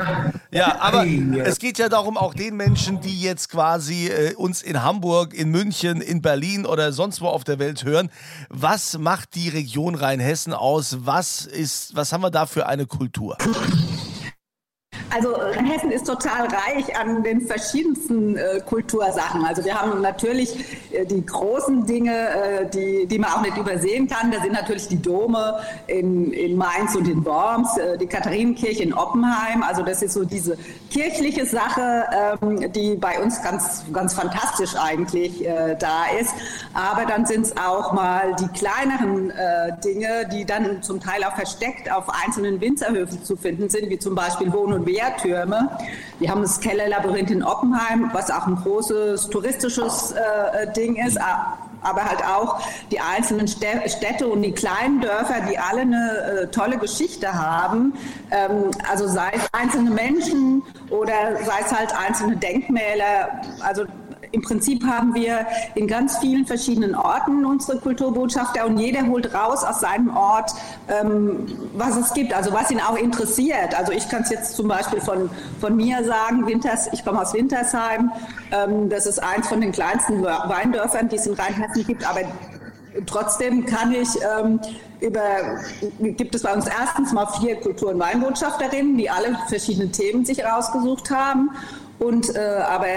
Ja, 0.51 0.79
aber 0.79 1.05
es 1.05 1.59
geht 1.59 1.79
ja 1.79 1.89
darum, 1.89 2.17
auch 2.17 2.33
den 2.33 2.55
Menschen, 2.55 3.01
die 3.01 3.21
jetzt 3.21 3.49
quasi 3.49 4.07
äh, 4.07 4.35
uns 4.35 4.61
in 4.61 4.83
Hamburg, 4.83 5.33
in 5.33 5.49
München, 5.49 6.01
in 6.01 6.21
Berlin 6.21 6.65
oder 6.65 6.93
sonst 6.93 7.21
wo 7.21 7.27
auf 7.27 7.43
der 7.43 7.59
Welt 7.59 7.83
hören. 7.83 8.09
Was 8.49 8.97
macht 8.97 9.35
die 9.35 9.49
Region 9.49 9.95
Rheinhessen 9.95 10.53
aus? 10.53 10.97
Was 11.01 11.45
ist, 11.45 11.95
was 11.95 12.13
haben 12.13 12.21
wir 12.21 12.31
da 12.31 12.45
für 12.45 12.67
eine 12.67 12.85
Kultur? 12.85 13.37
Also 15.13 15.35
Hessen 15.53 15.91
ist 15.91 16.05
total 16.05 16.47
reich 16.47 16.97
an 16.99 17.23
den 17.23 17.41
verschiedensten 17.41 18.35
äh, 18.35 18.59
Kultursachen. 18.65 19.45
Also 19.45 19.63
wir 19.63 19.79
haben 19.79 20.01
natürlich 20.01 20.55
äh, 20.91 21.05
die 21.05 21.25
großen 21.25 21.85
Dinge, 21.85 22.11
äh, 22.11 22.69
die, 22.69 23.05
die 23.05 23.19
man 23.19 23.31
auch 23.31 23.41
nicht 23.41 23.55
übersehen 23.57 24.07
kann. 24.07 24.31
Da 24.31 24.41
sind 24.41 24.53
natürlich 24.53 24.87
die 24.87 25.01
Dome 25.01 25.59
in, 25.87 26.33
in 26.33 26.57
Mainz 26.57 26.95
und 26.95 27.07
in 27.07 27.23
Worms, 27.23 27.77
äh, 27.77 27.97
die 27.97 28.07
Katharinenkirche 28.07 28.83
in 28.83 28.93
Oppenheim. 28.93 29.63
Also 29.63 29.83
das 29.83 30.01
ist 30.01 30.13
so 30.13 30.25
diese 30.25 30.57
kirchliche 30.89 31.45
Sache, 31.45 32.37
ähm, 32.41 32.71
die 32.73 32.95
bei 32.95 33.21
uns 33.21 33.41
ganz, 33.41 33.85
ganz 33.93 34.13
fantastisch 34.13 34.75
eigentlich 34.75 35.45
äh, 35.45 35.75
da 35.79 36.05
ist. 36.19 36.33
Aber 36.73 37.05
dann 37.05 37.25
sind 37.25 37.45
es 37.45 37.57
auch 37.57 37.93
mal 37.93 38.35
die 38.39 38.47
kleineren 38.49 39.29
äh, 39.29 39.71
Dinge, 39.83 40.27
die 40.31 40.45
dann 40.45 40.81
zum 40.81 40.99
Teil 40.99 41.23
auch 41.23 41.35
versteckt 41.35 41.91
auf 41.91 42.05
einzelnen 42.25 42.59
Winzerhöfen 42.59 43.23
zu 43.23 43.37
finden 43.37 43.69
sind, 43.69 43.89
wie 43.89 43.99
zum 43.99 44.15
Beispiel 44.15 44.51
Wohn- 44.51 44.73
und 44.73 44.85
Wehr 44.85 44.94
Wehrtürme. 44.95 45.69
Wir 46.19 46.29
haben 46.29 46.41
das 46.41 46.59
Kellerlabyrinth 46.59 47.31
in 47.31 47.43
Oppenheim, 47.43 48.09
was 48.13 48.31
auch 48.31 48.47
ein 48.47 48.55
großes 48.55 49.29
touristisches 49.29 50.13
äh, 50.13 50.71
Ding 50.73 50.95
ist, 50.95 51.19
aber 51.81 52.05
halt 52.05 52.23
auch 52.25 52.61
die 52.89 52.99
einzelnen 52.99 53.47
Städte 53.47 54.27
und 54.27 54.41
die 54.41 54.53
kleinen 54.53 55.01
Dörfer, 55.01 55.41
die 55.49 55.59
alle 55.59 55.81
eine 55.81 56.41
äh, 56.43 56.47
tolle 56.47 56.77
Geschichte 56.77 57.33
haben. 57.33 57.93
Ähm, 58.31 58.71
also 58.89 59.07
sei 59.07 59.31
es 59.35 59.47
einzelne 59.51 59.91
Menschen 59.91 60.63
oder 60.89 61.13
sei 61.43 61.59
es 61.63 61.71
halt 61.71 61.93
einzelne 61.95 62.37
Denkmäler. 62.37 63.41
Also 63.61 63.85
im 64.31 64.41
Prinzip 64.41 64.85
haben 64.85 65.13
wir 65.13 65.45
in 65.75 65.87
ganz 65.87 66.17
vielen 66.17 66.45
verschiedenen 66.45 66.95
Orten 66.95 67.45
unsere 67.45 67.79
Kulturbotschafter 67.79 68.65
und 68.65 68.77
jeder 68.77 69.07
holt 69.07 69.33
raus 69.33 69.63
aus 69.63 69.81
seinem 69.81 70.15
Ort, 70.15 70.51
ähm, 70.87 71.47
was 71.75 71.95
es 71.97 72.13
gibt, 72.13 72.33
also 72.33 72.53
was 72.53 72.71
ihn 72.71 72.79
auch 72.79 72.97
interessiert. 72.97 73.77
Also 73.77 73.91
ich 73.91 74.07
kann 74.09 74.23
es 74.23 74.29
jetzt 74.29 74.55
zum 74.55 74.67
Beispiel 74.67 75.01
von, 75.01 75.29
von 75.59 75.75
mir 75.75 76.03
sagen, 76.03 76.45
Winters, 76.45 76.89
ich 76.93 77.03
komme 77.03 77.21
aus 77.21 77.33
Wintersheim, 77.33 78.11
ähm, 78.51 78.89
das 78.89 79.05
ist 79.05 79.19
eins 79.19 79.47
von 79.47 79.61
den 79.61 79.71
kleinsten 79.71 80.23
Weindörfern, 80.23 81.09
die 81.09 81.15
es 81.15 81.27
in 81.27 81.33
Rheinhessen 81.33 81.85
gibt, 81.85 82.07
aber 82.07 82.21
Trotzdem 83.05 83.65
kann 83.65 83.91
ich 83.91 84.07
ähm, 84.39 84.59
über, 85.01 85.59
gibt 85.99 86.33
es 86.33 86.43
bei 86.43 86.53
uns 86.53 86.65
erstens 86.65 87.11
mal 87.11 87.27
vier 87.27 87.57
Kultur- 87.57 87.91
und 87.91 87.99
Weinbotschafterinnen, 87.99 88.97
die 88.97 89.09
alle 89.09 89.37
verschiedene 89.47 89.91
Themen 89.91 90.25
sich 90.25 90.43
rausgesucht 90.45 91.11
haben. 91.11 91.51
Und, 91.97 92.35
äh, 92.35 92.39
aber 92.39 92.87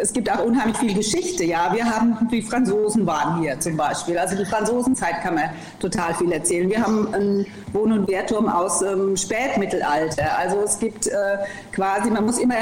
es 0.00 0.12
gibt 0.14 0.30
auch 0.30 0.42
unheimlich 0.42 0.78
viel 0.78 0.94
Geschichte. 0.94 1.44
Ja, 1.44 1.72
wir 1.74 1.84
haben, 1.84 2.26
die 2.32 2.40
Franzosen 2.40 3.06
waren 3.06 3.40
hier 3.40 3.60
zum 3.60 3.76
Beispiel. 3.76 4.16
Also 4.16 4.34
die 4.34 4.46
Franzosenzeit 4.46 5.20
kann 5.22 5.34
man 5.34 5.50
total 5.78 6.14
viel 6.14 6.32
erzählen. 6.32 6.70
Wir 6.70 6.82
haben 6.82 7.12
einen 7.12 7.46
Wohn- 7.72 7.92
und 7.92 8.08
Wehrturm 8.08 8.48
aus 8.48 8.80
ähm, 8.80 9.14
Spätmittelalter. 9.16 10.38
Also 10.38 10.62
es 10.62 10.78
gibt 10.78 11.06
äh, 11.06 11.12
quasi, 11.72 12.10
man 12.10 12.24
muss 12.24 12.38
immer 12.38 12.56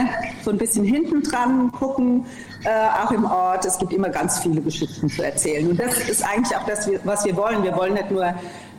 so 0.44 0.50
ein 0.50 0.58
bisschen 0.58 0.84
hinten 0.84 1.22
dran 1.22 1.70
gucken, 1.70 2.26
äh, 2.64 3.04
auch 3.04 3.12
im 3.12 3.24
Ort. 3.24 3.64
Es 3.64 3.78
gibt 3.78 3.92
immer 3.92 4.08
ganz 4.08 4.40
viele 4.40 4.60
Geschichten 4.60 5.08
zu 5.08 5.22
erzählen. 5.22 5.70
Und 5.70 5.78
das 5.78 5.96
ist 6.08 6.24
eigentlich 6.24 6.56
auch 6.56 6.66
das, 6.66 6.90
was 7.04 7.24
wir 7.24 7.36
wollen. 7.36 7.62
Wir 7.62 7.76
wollen 7.76 7.94
nicht 7.94 8.10
nur 8.10 8.34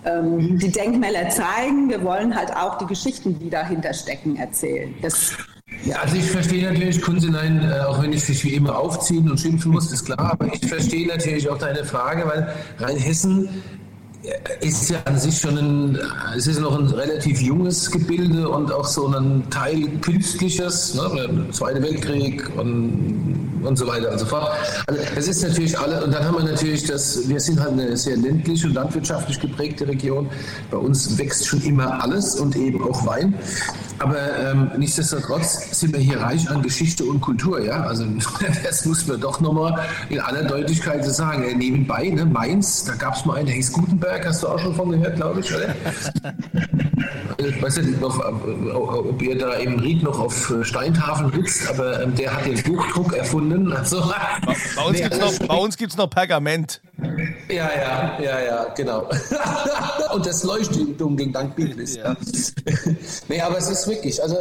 ähm, 0.05 0.59
die 0.59 0.71
Denkmäler 0.71 1.29
zeigen, 1.29 1.89
wir 1.89 2.03
wollen 2.03 2.35
halt 2.35 2.55
auch 2.55 2.77
die 2.77 2.85
Geschichten, 2.85 3.39
die 3.39 3.49
dahinter 3.49 3.93
stecken, 3.93 4.35
erzählen. 4.35 4.93
Das 5.01 5.33
ja, 5.85 5.97
also 5.97 6.15
ich 6.15 6.29
verstehe 6.29 6.63
natürlich 6.63 7.01
Kunzilein, 7.01 7.61
äh, 7.63 7.79
auch 7.81 8.01
wenn 8.01 8.13
ich 8.13 8.25
dich 8.25 8.43
wie 8.43 8.53
immer 8.53 8.77
aufziehen 8.77 9.29
und 9.29 9.39
schimpfen 9.39 9.71
muss, 9.71 9.91
ist 9.91 10.05
klar, 10.05 10.19
aber 10.19 10.53
ich 10.53 10.67
verstehe 10.67 11.07
natürlich 11.07 11.49
auch 11.49 11.57
deine 11.57 11.85
Frage, 11.85 12.25
weil 12.25 12.53
Rheinhessen 12.79 13.49
ist 14.59 14.89
ja 14.89 14.97
an 15.05 15.17
sich 15.17 15.39
schon 15.39 15.57
ein, 15.57 15.99
es 16.35 16.47
ist 16.47 16.59
noch 16.59 16.77
ein 16.77 16.87
relativ 16.87 17.41
junges 17.41 17.89
Gebilde 17.89 18.49
und 18.49 18.71
auch 18.71 18.85
so 18.85 19.07
ein 19.07 19.49
Teil 19.49 19.87
künstliches, 20.01 20.95
ne, 20.95 21.47
Zweiter 21.51 21.81
Weltkrieg 21.81 22.49
und, 22.57 23.61
und 23.63 23.77
so 23.77 23.87
weiter 23.87 24.11
und 24.11 24.19
so 24.19 24.25
fort. 24.25 24.51
Also 24.87 25.01
es 25.15 25.27
ist 25.29 25.43
natürlich 25.43 25.79
alle, 25.79 26.03
und 26.03 26.13
dann 26.13 26.25
haben 26.25 26.37
wir 26.37 26.43
natürlich 26.43 26.83
das, 26.83 27.29
wir 27.29 27.39
sind 27.39 27.61
halt 27.61 27.71
eine 27.71 27.95
sehr 27.95 28.17
ländliche 28.17 28.67
und 28.67 28.73
landwirtschaftlich 28.73 29.39
geprägte 29.39 29.87
Region. 29.87 30.29
Bei 30.69 30.77
uns 30.77 31.17
wächst 31.17 31.47
schon 31.47 31.61
immer 31.61 32.03
alles 32.03 32.35
und 32.35 32.55
eben 32.57 32.83
auch 32.83 33.05
Wein. 33.05 33.35
Aber 33.99 34.17
ähm, 34.17 34.71
nichtsdestotrotz 34.77 35.77
sind 35.79 35.93
wir 35.93 35.99
hier 35.99 36.21
reich 36.21 36.49
an 36.49 36.61
Geschichte 36.61 37.03
und 37.03 37.19
Kultur, 37.21 37.61
ja. 37.61 37.83
Also 37.83 38.05
das 38.63 38.85
muss 38.85 39.07
man 39.07 39.19
doch 39.19 39.39
nochmal 39.39 39.79
in 40.09 40.19
aller 40.19 40.43
Deutlichkeit 40.43 41.05
sagen. 41.05 41.57
Nebenbei, 41.57 42.09
ne, 42.09 42.25
Mainz, 42.25 42.85
da 42.85 42.95
gab 42.95 43.15
es 43.15 43.25
mal 43.25 43.37
einen, 43.37 43.47
der 43.47 43.55
hieß 43.55 43.73
Gutenberg, 43.73 44.08
hast 44.25 44.43
du 44.43 44.47
auch 44.47 44.59
schon 44.59 44.73
von 44.75 44.91
gehört, 44.91 45.15
glaube 45.15 45.39
ich, 45.39 45.53
oder? 45.53 45.75
ich 47.37 47.61
weiß 47.61 47.77
nicht, 47.77 48.01
noch, 48.01 48.19
ob 48.73 49.21
ihr 49.21 49.37
da 49.37 49.53
im 49.53 49.79
Ried 49.79 50.03
noch 50.03 50.19
auf 50.19 50.53
Steintafeln 50.61 51.31
sitzt, 51.33 51.69
aber 51.69 52.01
ähm, 52.01 52.15
der 52.15 52.35
hat 52.35 52.45
den 52.45 52.61
Buchdruck 52.63 53.13
erfunden. 53.13 53.71
Also, 53.71 54.01
bei, 54.01 54.83
uns 54.83 54.93
nee, 54.93 55.03
gibt 55.03 55.13
es 55.13 55.97
noch, 55.97 56.05
noch 56.05 56.09
Pergament. 56.09 56.81
Ja, 57.47 57.69
ja, 57.75 58.19
ja, 58.21 58.39
ja, 58.41 58.65
genau. 58.75 59.09
Und 60.13 60.25
das 60.25 60.43
leuchtet 60.43 60.77
im 60.77 60.97
Dunkeln 60.97 61.31
dank 61.31 61.55
Biblis. 61.55 61.95
Ja. 61.95 62.15
nee, 63.27 63.41
aber 63.41 63.57
es 63.57 63.69
ist 63.69 63.87
wirklich, 63.87 64.21
also 64.21 64.37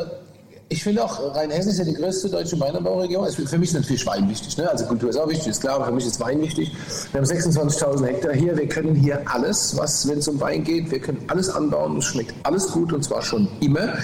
ich 0.71 0.83
finde 0.83 1.03
auch, 1.03 1.35
Rheinhessen 1.35 1.71
ist 1.71 1.79
ja 1.79 1.85
die 1.85 1.95
größte 1.95 2.29
deutsche 2.29 2.61
Weinanbauregion. 2.61 3.25
Also 3.25 3.47
für 3.47 3.59
mich 3.59 3.71
ist 3.71 3.75
natürlich 3.75 4.07
Wein 4.07 4.29
wichtig. 4.29 4.57
Ne? 4.59 4.69
Also 4.69 4.85
Kultur 4.85 5.09
ist 5.09 5.17
auch 5.17 5.29
wichtig, 5.29 5.49
ist 5.49 5.63
klar, 5.63 5.77
aber 5.77 5.87
für 5.87 5.93
mich 5.93 6.07
ist 6.07 6.21
Wein 6.21 6.43
wichtig. 6.43 6.71
Wir 7.13 7.21
haben 7.21 7.27
26.000 7.27 8.07
Hektar 8.07 8.33
hier. 8.35 8.57
Wir 8.57 8.69
können 8.69 8.95
hier 8.95 9.23
alles, 9.33 9.77
was, 9.79 10.07
wenn 10.07 10.19
es 10.19 10.29
um 10.29 10.39
Wein 10.41 10.65
geht, 10.65 10.91
wir 10.91 11.01
können 11.01 11.25
alles 11.29 11.49
anbauen. 11.49 11.97
Es 11.99 12.05
schmeckt 12.05 12.35
alles 12.43 12.71
gut 12.71 12.93
und 12.93 13.03
zwar 13.03 13.23
schon 13.23 13.49
immer. 13.61 13.95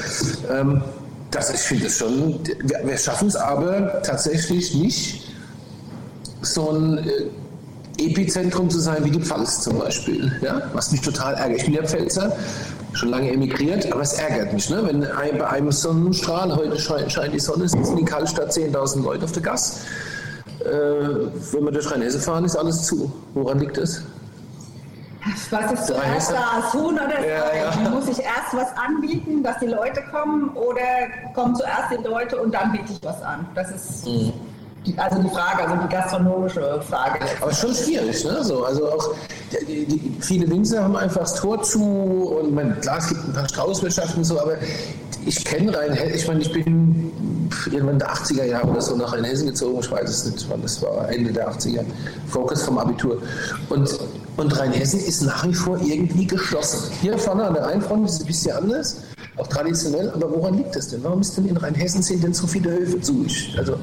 Ähm, 0.50 0.82
das, 1.30 1.52
ich 1.52 1.60
finde 1.60 1.86
es 1.86 1.98
schon, 1.98 2.40
wir, 2.62 2.80
wir 2.82 2.96
schaffen 2.96 3.28
es 3.28 3.36
aber 3.36 4.02
tatsächlich 4.02 4.74
nicht, 4.74 5.24
so 6.40 6.70
ein 6.70 6.98
äh, 6.98 8.02
Epizentrum 8.02 8.70
zu 8.70 8.80
sein 8.80 9.04
wie 9.04 9.10
die 9.10 9.20
Pfalz 9.20 9.60
zum 9.60 9.78
Beispiel. 9.78 10.32
Ja? 10.42 10.62
Was 10.72 10.92
mich 10.92 11.02
total 11.02 11.34
ärgert. 11.34 11.58
Ich 11.58 11.64
bin 11.64 11.74
ja 11.74 11.82
Pfälzer, 11.82 12.36
schon 12.94 13.10
lange 13.10 13.30
emigriert, 13.32 13.90
aber 13.92 14.02
es 14.02 14.14
ärgert 14.14 14.52
mich. 14.52 14.70
Ne? 14.70 14.82
Wenn 14.86 15.04
ein, 15.04 15.38
bei 15.38 15.48
einem 15.48 15.72
Sonnenstrahl, 15.72 16.54
heute 16.54 16.78
scheint, 16.78 17.10
scheint 17.12 17.34
die 17.34 17.40
Sonne, 17.40 17.68
sitzen 17.68 17.98
in 17.98 18.04
Kaltstadt 18.04 18.50
10.000 18.50 19.02
Leute 19.02 19.24
auf 19.24 19.32
der 19.32 19.42
Gas. 19.42 19.84
Äh, 20.60 20.64
wenn 21.52 21.64
wir 21.64 21.72
durch 21.72 21.90
Rheinhesse 21.90 22.20
fahren, 22.20 22.44
ist 22.44 22.56
alles 22.56 22.84
zu. 22.84 23.12
Woran 23.34 23.60
liegt 23.60 23.76
das? 23.76 24.02
Was 25.50 25.72
ist 25.72 25.86
zuerst 25.86 26.32
da, 26.32 26.60
das 26.60 26.74
Huhn 26.74 26.94
oder 26.94 27.08
das 27.08 27.24
ja, 27.24 27.82
ja. 27.82 27.90
Muss 27.90 28.08
ich 28.08 28.18
erst 28.18 28.52
was 28.52 28.76
anbieten, 28.76 29.42
dass 29.42 29.58
die 29.58 29.66
Leute 29.66 30.02
kommen 30.10 30.50
oder 30.50 30.82
kommen 31.34 31.54
zuerst 31.56 31.90
die 31.92 32.06
Leute 32.06 32.40
und 32.40 32.54
dann 32.54 32.72
biete 32.72 32.92
ich 32.92 33.02
was 33.02 33.22
an? 33.22 33.46
Das 33.54 33.70
ist 33.70 34.06
mhm. 34.06 34.32
Die, 34.86 34.98
also 34.98 35.22
die 35.22 35.28
Frage, 35.28 35.68
also 35.68 35.82
die 35.82 35.88
gastronomische 35.88 36.80
Frage. 36.88 37.20
Aber 37.40 37.52
schon 37.52 37.74
schwierig, 37.74 38.24
ne? 38.24 38.44
So, 38.44 38.64
also 38.64 38.90
auch 38.92 39.14
die, 39.66 39.86
die, 39.86 40.16
viele 40.20 40.48
Winzer 40.50 40.82
haben 40.82 40.96
einfach 40.96 41.20
das 41.20 41.34
Tor 41.36 41.62
zu 41.62 41.82
und 41.82 42.54
man, 42.54 42.80
klar, 42.80 42.98
es 42.98 43.08
gibt 43.08 43.24
ein 43.26 43.32
paar 43.32 43.48
Straußwirtschaften 43.48 44.18
und 44.18 44.24
so, 44.24 44.40
aber 44.40 44.56
ich 45.26 45.44
kenne 45.44 45.76
Rheinhessen, 45.76 46.14
ich 46.14 46.28
meine, 46.28 46.40
ich 46.40 46.52
bin 46.52 47.12
irgendwann 47.66 47.94
in 47.94 47.98
der 47.98 48.12
80er 48.12 48.44
Jahre 48.44 48.68
oder 48.68 48.80
so 48.80 48.96
nach 48.96 49.12
Rheinhessen 49.12 49.46
gezogen, 49.46 49.78
ich 49.80 49.90
weiß 49.90 50.08
es 50.08 50.24
nicht, 50.26 50.46
wann 50.50 50.62
das 50.62 50.82
war, 50.82 51.08
Ende 51.08 51.32
der 51.32 51.50
80er, 51.50 51.84
Fokus 52.28 52.62
vom 52.62 52.78
Abitur. 52.78 53.22
Und 53.70 53.98
und 54.36 54.58
Rheinhessen 54.58 54.98
ist 54.98 55.22
nach 55.22 55.46
wie 55.46 55.54
vor 55.54 55.78
irgendwie 55.80 56.26
geschlossen. 56.26 56.90
Hier 57.00 57.16
vorne 57.18 57.44
an 57.44 57.54
der 57.54 57.64
Rheinfront 57.64 58.06
ist 58.06 58.14
es 58.14 58.20
ein 58.20 58.26
bisschen 58.26 58.56
anders, 58.56 58.96
auch 59.36 59.46
traditionell, 59.46 60.10
aber 60.10 60.30
woran 60.30 60.54
liegt 60.54 60.74
das 60.74 60.88
denn? 60.88 61.04
Warum 61.04 61.20
ist 61.20 61.36
denn 61.36 61.46
in 61.46 61.56
Rheinhessen 61.56 62.02
sind 62.02 62.22
denn 62.22 62.34
so 62.34 62.46
viele 62.46 62.72
Höfe 62.72 63.00
zu? 63.00 63.26
Also 63.56 63.76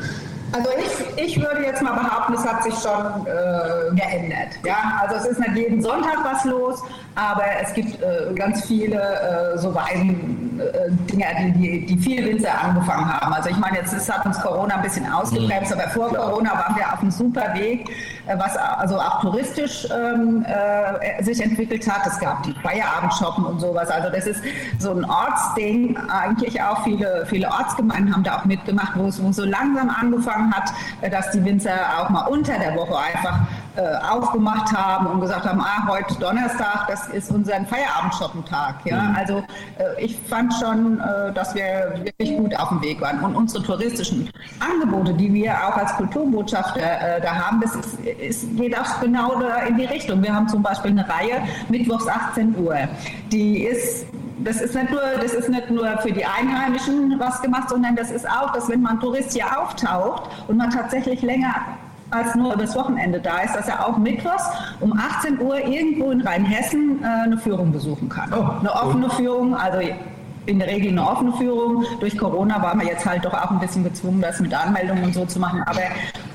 ich, 0.54 1.11
ich 1.24 1.40
würde 1.40 1.64
jetzt 1.64 1.82
mal 1.82 1.94
behaupten, 1.94 2.34
es 2.34 2.46
hat 2.46 2.64
sich 2.64 2.74
schon 2.74 3.28
äh, 3.28 3.96
geändert. 3.96 4.58
Ja? 4.66 5.02
Also 5.02 5.16
es 5.16 5.26
ist 5.26 5.40
nicht 5.40 5.56
jeden 5.56 5.82
Sonntag 5.82 6.18
was 6.24 6.46
los, 6.46 6.84
aber 7.16 7.44
es 7.62 7.74
gibt 7.74 8.02
äh, 8.02 8.34
ganz 8.36 8.66
viele 8.66 8.98
äh, 8.98 9.58
so 9.58 9.74
Weisen, 9.76 10.60
äh, 10.60 10.90
Dinge, 11.12 11.26
die, 11.40 11.52
die, 11.52 11.86
die 11.86 11.98
viel 11.98 12.26
Winzer 12.26 12.58
angefangen 12.62 13.12
haben. 13.12 13.34
Also 13.34 13.50
ich 13.50 13.58
meine, 13.58 13.78
jetzt 13.78 13.94
ist, 13.94 14.12
hat 14.12 14.26
uns 14.26 14.40
Corona 14.40 14.76
ein 14.76 14.82
bisschen 14.82 15.12
ausgebremst, 15.12 15.76
mhm. 15.76 15.82
aber 15.82 15.90
vor 15.90 16.10
Klar. 16.10 16.30
Corona 16.30 16.52
waren 16.52 16.76
wir 16.76 16.94
auf 16.94 17.02
einem 17.02 17.12
super 17.12 17.54
Weg, 17.54 17.90
äh, 18.28 18.38
was 18.38 18.56
also 18.56 18.98
auch 18.98 19.22
touristisch 19.22 19.88
ähm, 19.92 20.46
äh, 20.46 21.22
sich 21.24 21.42
entwickelt 21.42 21.90
hat. 21.90 22.08
Es 22.08 22.20
gab 22.20 22.44
die 22.44 22.54
Feierabendshoppen 22.64 23.46
und 23.46 23.60
sowas. 23.60 23.90
Also 23.90 24.10
das 24.10 24.28
ist 24.28 24.42
so 24.80 24.92
ein 24.92 25.04
Ortsding. 25.04 25.98
Eigentlich 26.10 26.62
auch 26.62 26.84
viele, 26.84 27.26
viele 27.26 27.48
Ortsgemeinden 27.50 28.14
haben 28.14 28.24
da 28.24 28.40
auch 28.40 28.46
mitgemacht, 28.46 28.94
wo 28.96 29.08
es, 29.08 29.18
so 29.18 29.46
langsam 29.46 29.90
angefangen 29.90 30.54
hat, 30.54 30.72
dass 31.12 31.32
die 31.32 31.44
Winzer 31.44 31.76
auch 31.98 32.10
mal 32.10 32.26
unter 32.28 32.58
der 32.58 32.76
Woche 32.76 32.98
einfach 32.98 33.42
aufgemacht 33.80 34.76
haben 34.76 35.08
und 35.08 35.22
gesagt 35.22 35.46
haben, 35.46 35.62
ah, 35.62 35.88
heute 35.88 36.14
Donnerstag, 36.16 36.88
das 36.88 37.08
ist 37.10 37.32
unser 37.32 37.54
Feierabendshoppentag. 37.66 38.86
Ja? 38.86 39.02
Mhm. 39.02 39.16
Also 39.16 39.38
äh, 39.78 40.04
ich 40.04 40.18
fand 40.28 40.54
schon, 40.54 41.00
äh, 41.00 41.32
dass 41.34 41.56
wir 41.56 41.94
wirklich 42.04 42.38
gut 42.38 42.58
auf 42.58 42.70
dem 42.70 42.82
Weg 42.82 43.00
waren. 43.02 43.24
Und 43.24 43.36
unsere 43.36 43.64
touristischen 43.64 44.30
Angebote, 44.60 45.14
die 45.14 45.34
wir 45.34 45.54
auch 45.54 45.78
als 45.78 45.96
Kulturbotschafter 45.96 46.82
äh, 46.82 47.22
da 47.22 47.36
haben, 47.36 47.62
das 47.62 47.76
ist, 47.76 48.00
ist, 48.00 48.58
geht 48.58 48.78
auch 48.78 49.00
genau 49.00 49.42
in 49.68 49.78
die 49.78 49.86
Richtung. 49.86 50.22
Wir 50.22 50.34
haben 50.34 50.48
zum 50.48 50.62
Beispiel 50.62 50.92
eine 50.92 51.08
Reihe 51.08 51.42
mittwochs 51.70 52.08
18 52.08 52.58
Uhr. 52.58 52.76
Die 53.32 53.64
ist 53.64 54.06
das 54.44 54.60
ist 54.60 54.74
nicht 54.74 54.90
nur, 54.90 55.02
das 55.22 55.34
ist 55.34 55.50
nicht 55.50 55.70
nur 55.70 55.86
für 56.00 56.12
die 56.12 56.26
Einheimischen 56.26 57.20
was 57.20 57.42
gemacht, 57.44 57.70
sondern 57.70 57.96
das 57.96 58.10
ist 58.10 58.28
auch, 58.28 58.52
dass 58.54 58.70
wenn 58.70 58.82
man 58.82 59.00
Tourist 59.00 59.34
hier 59.34 59.46
auftaucht 59.46 60.32
und 60.48 60.58
man 60.58 60.72
tatsächlich 60.72 61.22
länger 61.22 61.54
als 62.12 62.36
nur 62.36 62.56
das 62.56 62.76
Wochenende 62.76 63.20
da 63.20 63.40
ist, 63.40 63.56
dass 63.56 63.68
er 63.68 63.88
auch 63.88 63.98
mittwochs 63.98 64.44
um 64.80 64.94
18 64.94 65.42
Uhr 65.42 65.60
irgendwo 65.66 66.12
in 66.12 66.22
Rheinhessen 66.22 67.02
äh, 67.02 67.06
eine 67.06 67.38
Führung 67.38 67.72
besuchen 67.72 68.10
kann. 68.10 68.32
Oh, 68.34 68.60
eine 68.60 68.72
offene 68.72 69.06
cool. 69.06 69.12
Führung, 69.12 69.56
also 69.56 69.80
in 70.46 70.60
der 70.60 70.68
Regel 70.68 70.92
eine 70.92 71.08
offene 71.08 71.34
Führung. 71.34 71.86
Durch 72.00 72.18
Corona 72.18 72.62
waren 72.62 72.80
wir 72.80 72.88
jetzt 72.88 73.06
halt 73.06 73.24
doch 73.24 73.34
auch 73.34 73.52
ein 73.52 73.60
bisschen 73.60 73.84
gezwungen, 73.84 74.22
das 74.22 74.40
mit 74.40 74.54
Anmeldungen 74.54 75.06
und 75.06 75.14
so 75.14 75.26
zu 75.26 75.40
machen. 75.40 75.64
Aber 75.66 75.82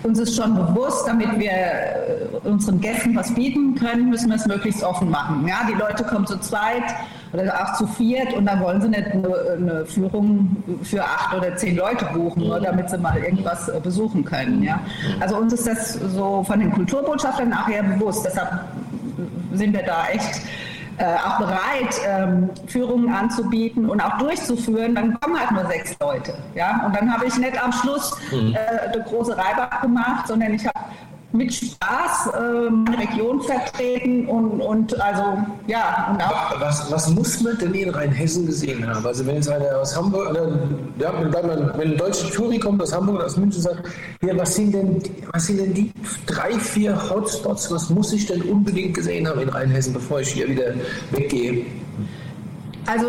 uns 0.02 0.18
ist 0.18 0.37
schon 0.37 0.54
bewusst, 0.54 1.06
damit 1.06 1.38
wir 1.38 1.50
äh, 1.50 2.49
unseren 2.49 2.80
Gästen 2.80 3.14
was 3.14 3.35
bieten 3.35 3.75
können, 3.75 4.09
müssen 4.09 4.28
wir 4.28 4.37
es 4.37 4.47
möglichst 4.47 4.83
offen 4.83 5.11
machen. 5.11 5.47
Ja, 5.47 5.61
die 5.68 5.75
Leute 5.75 6.04
kommen 6.04 6.26
zu 6.26 6.38
zweit 6.38 6.85
oder 7.40 7.62
auch 7.62 7.75
zu 7.75 7.87
viert 7.87 8.33
und 8.35 8.47
dann 8.47 8.61
wollen 8.61 8.81
sie 8.81 8.88
nicht 8.88 9.07
eine, 9.07 9.35
eine 9.57 9.87
Führung 9.87 10.57
für 10.83 11.02
acht 11.02 11.35
oder 11.35 11.57
zehn 11.57 11.76
Leute 11.76 12.07
buchen, 12.12 12.47
nur 12.47 12.61
damit 12.61 12.90
sie 12.90 12.99
mal 12.99 13.16
irgendwas 13.19 13.69
äh, 13.69 13.81
besuchen 13.81 14.25
können. 14.25 14.62
Ja. 14.62 14.81
Also 15.21 15.37
uns 15.37 15.52
ist 15.52 15.66
das 15.66 15.95
so 15.95 16.43
von 16.45 16.61
den 16.61 16.73
Kulturbotschaftern 16.73 17.49
nachher 17.49 17.83
bewusst. 17.83 18.25
Deshalb 18.25 18.61
sind 19.52 19.73
wir 19.73 19.83
da 19.83 20.07
echt 20.12 20.43
äh, 20.99 21.05
auch 21.05 21.38
bereit, 21.38 21.95
ähm, 22.07 22.50
Führungen 22.66 23.12
anzubieten 23.12 23.88
und 23.88 24.00
auch 24.00 24.16
durchzuführen, 24.19 24.95
dann 24.95 25.21
kommen 25.21 25.38
halt 25.38 25.50
nur 25.50 25.66
sechs 25.66 25.95
Leute. 26.00 26.35
Ja? 26.55 26.87
Und 26.87 26.97
dann 26.97 27.12
habe 27.12 27.26
ich 27.26 27.37
nicht 27.37 27.62
am 27.62 27.73
Schluss 27.73 28.16
mhm. 28.33 28.55
äh, 28.55 28.95
eine 28.95 29.02
große 29.02 29.37
Reibach 29.37 29.83
gemacht, 29.83 30.28
sondern 30.28 30.55
ich 30.55 30.66
habe 30.66 30.78
mit 31.37 31.55
Spaß 31.55 32.31
äh, 32.35 32.71
meine 32.71 32.99
Region 32.99 33.40
vertreten 33.43 34.26
und, 34.26 34.61
und 34.61 35.00
also 35.00 35.38
ja 35.66 36.09
und 36.11 36.23
auch 36.23 36.61
was, 36.61 36.90
was 36.90 37.11
muss 37.11 37.40
man 37.43 37.59
denn 37.59 37.75
in 37.75 37.90
Rheinhessen 37.90 38.47
gesehen 38.47 38.87
haben? 38.87 39.07
Also 39.07 39.26
wenn 39.26 39.37
jetzt 39.37 39.49
einer 39.49 39.78
aus 39.78 39.97
Hamburg, 39.97 40.31
oder, 40.31 40.59
ja, 40.99 41.12
wenn, 41.21 41.33
wenn 41.33 41.93
ein 41.93 41.97
deutscher 41.97 42.31
Touri 42.31 42.59
kommt 42.59 42.83
aus 42.83 42.95
Hamburg 42.95 43.16
oder 43.16 43.26
aus 43.26 43.37
München 43.37 43.62
sagt, 43.62 43.88
ja, 44.23 44.37
was 44.37 44.55
sind 44.55 44.73
denn 44.73 45.02
was 45.33 45.47
sind 45.47 45.59
denn 45.59 45.75
die 45.75 45.93
drei, 46.26 46.52
vier 46.52 46.99
Hotspots, 47.11 47.71
was 47.71 47.90
muss 47.90 48.12
ich 48.12 48.26
denn 48.26 48.43
unbedingt 48.43 48.95
gesehen 48.95 49.28
haben 49.28 49.40
in 49.40 49.49
Rheinhessen, 49.49 49.93
bevor 49.93 50.21
ich 50.21 50.28
hier 50.28 50.49
wieder 50.49 50.75
weggehe? 51.12 51.66
Also, 52.87 53.09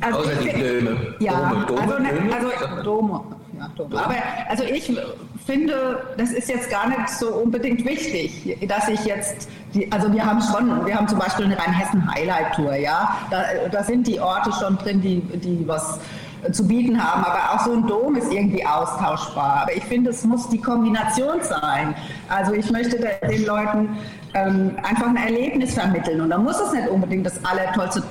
also 0.00 0.18
Außer 0.18 0.34
die 0.42 0.60
Döme. 0.60 0.96
Ja, 1.20 1.64
Dome, 1.66 1.66
Dome, 1.66 1.80
also, 1.80 1.92
Dome? 1.92 2.34
also 2.34 2.82
Dome. 2.82 3.20
Dome. 3.76 4.04
Aber 4.04 4.14
also 4.48 4.64
ich 4.64 4.92
finde, 5.46 6.02
das 6.16 6.30
ist 6.30 6.48
jetzt 6.48 6.70
gar 6.70 6.88
nicht 6.88 7.08
so 7.08 7.28
unbedingt 7.34 7.84
wichtig, 7.84 8.58
dass 8.68 8.88
ich 8.88 9.04
jetzt, 9.04 9.48
die, 9.74 9.90
also 9.90 10.12
wir 10.12 10.24
haben 10.24 10.40
schon, 10.42 10.86
wir 10.86 10.94
haben 10.94 11.08
zum 11.08 11.18
Beispiel 11.18 11.46
eine 11.46 11.58
Rheinhessen-Highlight-Tour, 11.58 12.74
ja, 12.76 13.16
da, 13.30 13.44
da, 13.70 13.82
sind 13.82 14.06
die 14.06 14.20
Orte 14.20 14.52
schon 14.52 14.76
drin, 14.78 15.00
die, 15.00 15.20
die 15.20 15.66
was 15.66 16.00
zu 16.52 16.66
bieten 16.66 17.02
haben, 17.02 17.24
aber 17.24 17.52
auch 17.52 17.64
so 17.64 17.72
ein 17.72 17.86
Dom 17.86 18.16
ist 18.16 18.32
irgendwie 18.32 18.64
austauschbar. 18.64 19.62
Aber 19.62 19.76
ich 19.76 19.84
finde, 19.84 20.10
es 20.10 20.24
muss 20.24 20.48
die 20.48 20.60
Kombination 20.60 21.42
sein. 21.42 21.94
Also 22.28 22.52
ich 22.52 22.70
möchte 22.70 22.98
den 22.98 23.44
Leuten 23.44 23.96
ähm, 24.34 24.76
einfach 24.82 25.08
ein 25.08 25.16
Erlebnis 25.16 25.74
vermitteln 25.74 26.20
und 26.20 26.30
da 26.30 26.38
muss 26.38 26.60
es 26.60 26.72
nicht 26.72 26.88
unbedingt 26.88 27.26
das 27.26 27.44
Allertollste 27.44 28.02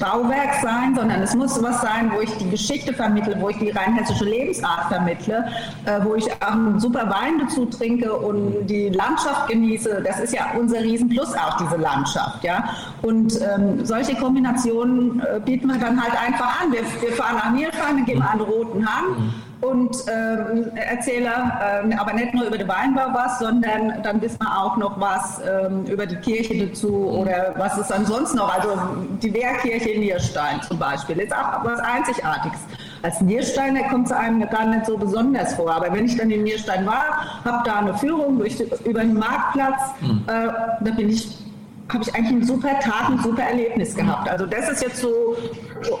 Bauwerk 0.00 0.54
sein, 0.62 0.94
sondern 0.94 1.22
es 1.22 1.34
muss 1.34 1.62
was 1.62 1.82
sein, 1.82 2.10
wo 2.14 2.20
ich 2.20 2.30
die 2.38 2.48
Geschichte 2.48 2.92
vermittle, 2.92 3.36
wo 3.40 3.50
ich 3.50 3.58
die 3.58 3.70
rheinhessische 3.70 4.24
Lebensart 4.24 4.88
vermittle, 4.88 5.46
äh, 5.84 6.00
wo 6.02 6.14
ich 6.14 6.30
auch 6.42 6.52
einen 6.52 6.80
super 6.80 7.10
Wein 7.10 7.38
dazu 7.40 7.66
trinke 7.66 8.12
und 8.12 8.66
die 8.66 8.88
Landschaft 8.88 9.48
genieße. 9.48 10.02
Das 10.04 10.20
ist 10.20 10.32
ja 10.32 10.52
unser 10.58 10.80
Riesenplus 10.80 11.34
auch, 11.34 11.56
diese 11.58 11.76
Landschaft. 11.76 12.42
Ja? 12.42 12.64
Und 13.02 13.38
ähm, 13.40 13.84
solche 13.84 14.14
Kombinationen 14.16 15.20
äh, 15.20 15.40
bieten 15.40 15.68
wir 15.68 15.78
dann 15.78 16.02
halt 16.02 16.14
einfach 16.20 16.62
an. 16.62 16.72
Wir, 16.72 16.80
wir 17.00 17.12
fahren 17.12 17.36
nach 17.36 17.50
Nilfheim, 17.50 17.98
wir 17.98 18.04
gehen 18.04 18.22
an 18.22 18.38
den 18.38 18.46
Roten 18.46 18.86
Hang 18.86 19.34
und 19.60 19.96
ähm, 20.08 20.70
erzähle 20.74 21.30
ähm, 21.62 21.94
aber 21.98 22.12
nicht 22.12 22.34
nur 22.34 22.46
über 22.46 22.58
den 22.58 22.68
Weinbau 22.68 23.08
was, 23.12 23.38
sondern 23.38 24.02
dann 24.02 24.20
wissen 24.20 24.38
wir 24.40 24.62
auch 24.62 24.76
noch 24.76 25.00
was 25.00 25.40
ähm, 25.40 25.84
über 25.86 26.06
die 26.06 26.16
Kirche 26.16 26.66
dazu 26.66 26.92
oder 26.92 27.54
was 27.56 27.78
ist 27.78 27.90
ansonsten 27.90 28.36
noch. 28.36 28.52
Also 28.54 28.78
die 29.22 29.32
Wehrkirche 29.32 29.90
in 29.90 30.00
Nierstein 30.00 30.60
zum 30.62 30.78
Beispiel 30.78 31.18
ist 31.18 31.32
auch 31.32 31.64
was 31.64 31.80
Einzigartiges. 31.80 32.60
Als 33.02 33.20
Niersteiner 33.20 33.84
kommt 33.88 34.06
es 34.06 34.12
einem 34.12 34.48
gar 34.48 34.66
nicht 34.66 34.86
so 34.86 34.96
besonders 34.96 35.54
vor, 35.54 35.70
aber 35.70 35.92
wenn 35.92 36.06
ich 36.06 36.16
dann 36.16 36.30
in 36.30 36.42
Nierstein 36.42 36.86
war, 36.86 37.42
habe 37.44 37.62
da 37.64 37.78
eine 37.78 37.94
Führung 37.94 38.38
durch, 38.38 38.60
über 38.84 39.00
den 39.00 39.14
Marktplatz, 39.14 39.80
mhm. 40.00 40.24
äh, 40.26 40.48
da 40.80 40.90
bin 40.90 41.08
ich 41.08 41.45
habe 41.88 42.02
ich 42.02 42.14
eigentlich 42.14 42.32
einen 42.32 42.46
super 42.46 42.78
Tag, 42.80 43.10
ein 43.10 43.22
super 43.22 43.42
Erlebnis 43.42 43.94
gehabt. 43.94 44.28
Also 44.28 44.46
das 44.46 44.68
ist 44.70 44.82
jetzt 44.82 44.98
so 44.98 45.36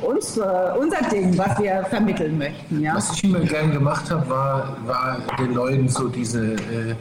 uns, 0.06 0.38
unser 0.80 1.02
Ding, 1.10 1.36
was 1.38 1.58
wir 1.60 1.84
vermitteln 1.88 2.38
möchten. 2.38 2.80
Ja? 2.80 2.96
Was 2.96 3.12
ich 3.12 3.24
immer 3.24 3.40
gern 3.40 3.72
gemacht 3.72 4.10
habe, 4.10 4.28
war, 4.28 4.76
war 4.84 5.18
den 5.38 5.54
Leuten 5.54 5.88
so 5.88 6.08
diese, 6.08 6.54
äh, 6.54 6.94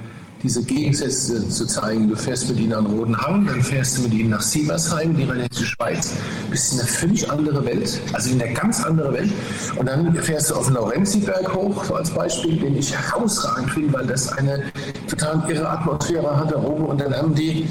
diese 0.43 0.63
Gegensätze 0.63 1.49
zu 1.49 1.65
zeigen. 1.65 2.09
Du 2.09 2.15
fährst 2.15 2.47
mit 2.49 2.59
ihnen 2.59 2.73
an 2.73 2.85
Rodenhang, 2.85 3.47
dann 3.47 3.63
fährst 3.63 3.97
du 3.97 4.03
mit 4.03 4.13
ihnen 4.13 4.29
nach 4.29 4.41
Siebersheim, 4.41 5.15
die 5.15 5.23
rheinische 5.23 5.65
Schweiz, 5.65 6.13
bist 6.51 6.73
in 6.73 6.79
eine 6.79 6.87
völlig 6.87 7.31
andere 7.31 7.65
Welt, 7.65 7.99
also 8.13 8.29
in 8.29 8.39
eine 8.39 8.53
ganz 8.53 8.83
andere 8.83 9.11
Welt. 9.13 9.31
Und 9.77 9.87
dann 9.87 10.13
fährst 10.13 10.51
du 10.51 10.55
auf 10.55 10.67
den 10.67 10.75
Laurenziberg 10.75 11.51
hoch, 11.55 11.83
so 11.85 11.95
als 11.95 12.11
Beispiel, 12.11 12.57
den 12.57 12.77
ich 12.77 12.95
herausragend 12.95 13.71
finde, 13.71 13.93
weil 13.93 14.05
das 14.05 14.31
eine 14.37 14.65
total 15.07 15.49
irre 15.49 15.67
Atmosphäre 15.67 16.37
hat 16.37 16.51
da 16.51 16.57
oben. 16.57 16.85
Und 16.85 17.01
dann 17.01 17.15
haben 17.15 17.33
die 17.33 17.67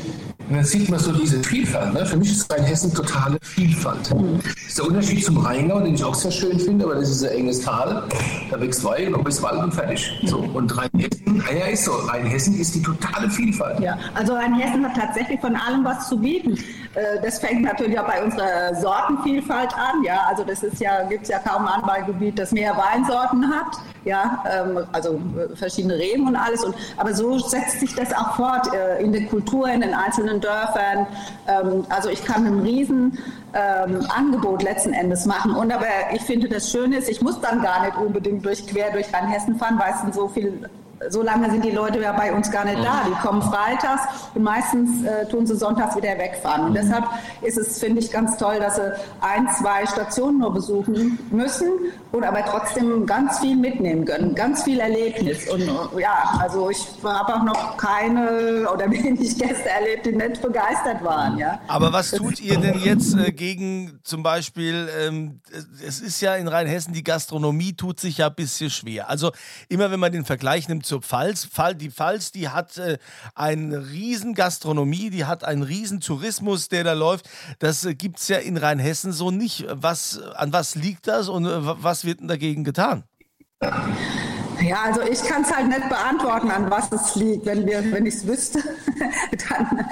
Und 0.55 0.59
dann 0.59 0.67
sieht 0.67 0.89
man 0.89 1.01
so 1.01 1.11
diese 1.11 1.43
Vielfalt. 1.43 1.93
Ne? 1.95 2.07
Für 2.07 2.17
mich 2.17 2.31
ist 2.31 2.53
Rheinhessen 2.53 2.95
totale 2.95 3.39
Vielfalt. 3.43 4.09
Das 4.09 4.69
ist 4.69 4.79
der 4.79 4.87
Unterschied 4.87 5.25
zum 5.25 5.39
Rheingau, 5.39 5.81
den 5.81 5.97
ich 5.97 6.05
auch 6.05 6.15
sehr 6.15 6.31
schön 6.31 6.61
finde, 6.61 6.85
aber 6.85 6.95
das 6.95 7.11
ist 7.11 7.25
ein 7.25 7.39
enges 7.39 7.63
Tal. 7.63 8.05
Da 8.53 8.61
wächst 8.61 8.85
Wein, 8.85 9.11
noch 9.11 9.25
bis 9.25 9.43
Wald 9.43 9.61
und 9.61 9.75
fertig. 9.75 10.17
Mhm. 10.23 10.29
So. 10.29 10.39
Und 10.39 10.79
Rheinhessen, 10.79 11.43
ja, 11.59 11.67
ist 11.67 11.87
so. 11.87 11.91
Rheinhessen 11.91 12.55
ist 12.61 12.73
die 12.73 12.83
totale 12.83 13.29
Vielfalt. 13.31 13.81
Ja, 13.81 13.99
also 14.15 14.35
Rheinhessen 14.35 14.87
hat 14.87 14.97
tatsächlich 14.97 15.41
von 15.41 15.57
allem 15.57 15.85
was 15.85 16.09
zu 16.09 16.19
bieten. 16.19 16.57
Äh, 16.95 17.21
das 17.21 17.41
fängt 17.41 17.63
natürlich 17.63 17.99
auch 17.99 18.07
bei 18.07 18.23
unserer 18.23 18.77
Sortenvielfalt 18.81 19.75
an. 19.75 20.05
Ja, 20.05 20.21
also 20.29 20.45
das 20.45 20.63
ist 20.63 20.81
ja, 20.81 21.03
gibt 21.09 21.25
es 21.25 21.31
ja 21.31 21.41
kaum 21.41 21.67
ein 21.67 21.83
Anbaugebiet, 21.83 22.39
das 22.39 22.53
mehr 22.53 22.77
Weinsorten 22.77 23.51
hat. 23.53 23.77
Ja, 24.05 24.45
ähm, 24.51 24.87
also 24.93 25.15
äh, 25.15 25.57
verschiedene 25.57 25.95
Reben 25.95 26.29
und 26.29 26.37
alles. 26.37 26.63
Und, 26.63 26.75
aber 26.97 27.15
so 27.15 27.39
setzt 27.39 27.81
sich 27.81 27.95
das 27.95 28.13
auch 28.13 28.37
fort 28.37 28.69
äh, 28.75 29.03
in 29.03 29.13
der 29.13 29.25
Kultur, 29.27 29.69
in 29.69 29.81
den 29.81 29.95
einzelnen 29.95 30.41
Dörfern. 30.41 31.07
Ähm, 31.49 31.87
also 31.89 32.11
ich 32.11 32.23
kann 32.25 32.47
ein 32.47 32.61
riesen 32.61 33.19
ähm, 33.55 34.07
Angebot 34.15 34.63
letzten 34.63 34.93
Endes 34.93 35.25
machen. 35.25 35.55
Und 35.55 35.73
aber 35.73 35.87
ich 36.13 36.23
finde 36.23 36.49
das 36.49 36.71
Schöne 36.71 36.99
ist, 36.99 37.09
ich 37.09 37.23
muss 37.23 37.41
dann 37.41 37.63
gar 37.63 37.87
nicht 37.87 37.97
unbedingt 37.97 38.45
durch 38.45 38.67
quer 38.67 38.91
durch 38.93 39.13
Rheinhessen 39.13 39.57
fahren, 39.57 39.79
weil 39.79 39.95
es 39.95 40.01
sind 40.03 40.15
so 40.15 40.29
viel 40.29 40.69
so 41.11 41.23
lange 41.23 41.51
sind 41.51 41.65
die 41.65 41.71
Leute 41.71 42.01
ja 42.01 42.13
bei 42.13 42.33
uns 42.33 42.51
gar 42.51 42.65
nicht 42.65 42.83
da. 42.83 43.05
Die 43.09 43.27
kommen 43.27 43.43
freitags 43.43 44.03
und 44.35 44.43
meistens 44.43 45.05
äh, 45.05 45.27
tun 45.27 45.47
sie 45.47 45.57
sonntags 45.57 45.97
wieder 45.97 46.17
wegfahren. 46.19 46.67
Und 46.67 46.71
mhm. 46.71 46.75
deshalb 46.75 47.05
ist 47.43 47.59
es, 47.59 47.79
finde 47.79 48.01
ich, 48.01 48.11
ganz 48.11 48.37
toll, 48.37 48.59
dass 48.59 48.77
sie 48.77 48.93
ein, 49.21 49.49
zwei 49.59 49.87
Stationen 49.87 50.39
nur 50.39 50.53
besuchen 50.53 51.19
müssen 51.31 51.71
und 52.13 52.25
aber 52.25 52.45
trotzdem 52.45 53.07
ganz 53.07 53.41
viel 53.41 53.57
mitnehmen 53.57 54.05
können, 54.05 54.35
ganz 54.35 54.63
viel 54.63 54.81
Erlebnis. 54.81 55.51
Und 55.51 55.63
äh, 55.63 56.01
ja, 56.01 56.39
also 56.41 56.71
ich 56.71 56.87
habe 57.03 57.35
auch 57.35 57.45
noch 57.45 57.77
keine 57.77 58.69
oder 58.73 58.91
wenig 58.91 59.39
Gäste 59.39 59.69
erlebt, 59.69 60.07
die 60.07 60.13
nicht 60.13 60.41
begeistert 60.41 61.03
waren. 61.03 61.39
Ja. 61.39 61.61
Aber 61.69 61.93
was 61.93 62.11
tut 62.11 62.41
ihr 62.41 62.59
denn 62.59 62.79
jetzt 62.79 63.17
äh, 63.17 63.33
gegen 63.33 64.01
zum 64.03 64.23
Beispiel, 64.23 64.89
ähm, 65.01 65.41
es 65.87 66.01
ist 66.01 66.21
ja 66.21 66.37
in 66.37 66.49
Rheinhessen, 66.49 66.95
die 66.95 67.05
Gastronomie 67.05 67.75
tut 67.75 68.01
sich 68.01 68.19
ja 68.19 68.29
ein 68.29 68.35
bisschen 68.35 68.71
schwer. 68.71 69.09
Also 69.09 69.33
immer 69.69 69.91
wenn 69.91 70.01
man 70.01 70.13
den 70.13 70.25
Vergleich 70.25 70.69
nimmt 70.69 70.87
zur 70.95 71.03
Pfalz. 71.03 71.49
Die 71.77 71.91
Pfalz, 71.91 72.31
die 72.31 72.49
hat 72.49 72.79
äh, 72.79 72.99
eine 73.35 73.91
riesen 73.91 74.35
Gastronomie, 74.35 75.11
die 75.11 75.25
hat 75.25 75.43
einen 75.43 75.63
riesen 75.63 76.01
Tourismus, 76.01 76.69
der 76.69 76.85
da 76.85 76.93
läuft. 76.93 77.29
Das 77.59 77.85
äh, 77.85 77.95
gibt 77.95 78.21
es 78.21 78.29
ja 78.29 78.39
in 78.39 78.57
Rheinhessen 78.57 79.13
so 79.13 79.31
nicht. 79.31 79.67
Was, 79.69 80.21
an 80.21 80.53
was 80.53 80.77
liegt 80.77 81.09
das 81.09 81.29
und 81.29 81.47
äh, 81.47 81.51
was 81.83 82.05
wird 82.05 82.21
denn 82.21 82.29
dagegen 82.29 82.63
getan? 82.65 83.05
Ja, 84.63 84.83
also 84.85 85.03
ich 85.03 85.23
kann 85.23 85.43
es 85.43 85.55
halt 85.55 85.69
nicht 85.69 85.89
beantworten, 85.89 86.51
an 86.51 86.71
was 86.71 86.91
es 86.93 87.15
liegt. 87.17 87.47
Wenn, 87.47 87.67
wenn 87.67 88.07
ich 88.07 88.15
es 88.15 88.27
wüsste, 88.27 88.61
dann 89.49 89.87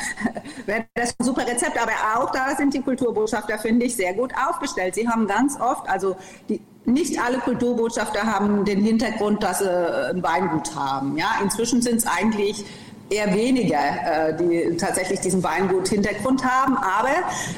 wäre 0.66 0.86
das 0.94 1.14
ein 1.18 1.24
super 1.24 1.46
Rezept. 1.46 1.80
Aber 1.80 1.92
auch 2.16 2.30
da 2.30 2.54
sind 2.56 2.74
die 2.74 2.80
Kulturbotschafter, 2.80 3.58
finde 3.58 3.86
ich, 3.86 3.96
sehr 3.96 4.14
gut 4.14 4.32
aufgestellt. 4.34 4.94
Sie 4.94 5.08
haben 5.08 5.26
ganz 5.26 5.60
oft, 5.60 5.88
also 5.88 6.16
die, 6.48 6.60
nicht 6.84 7.20
alle 7.20 7.38
Kulturbotschafter 7.38 8.24
haben 8.24 8.64
den 8.64 8.82
Hintergrund, 8.82 9.42
dass 9.42 9.60
sie 9.60 9.70
ein 10.10 10.22
Weingut 10.22 10.74
haben. 10.74 11.16
Ja, 11.16 11.36
inzwischen 11.42 11.82
sind 11.82 11.96
es 11.96 12.06
eigentlich 12.06 12.64
eher 13.12 13.34
weniger, 13.34 13.78
äh, 13.78 14.36
die 14.36 14.76
tatsächlich 14.76 15.20
diesen 15.20 15.42
Weingut-Hintergrund 15.42 16.44
haben. 16.44 16.76
Aber 16.76 17.10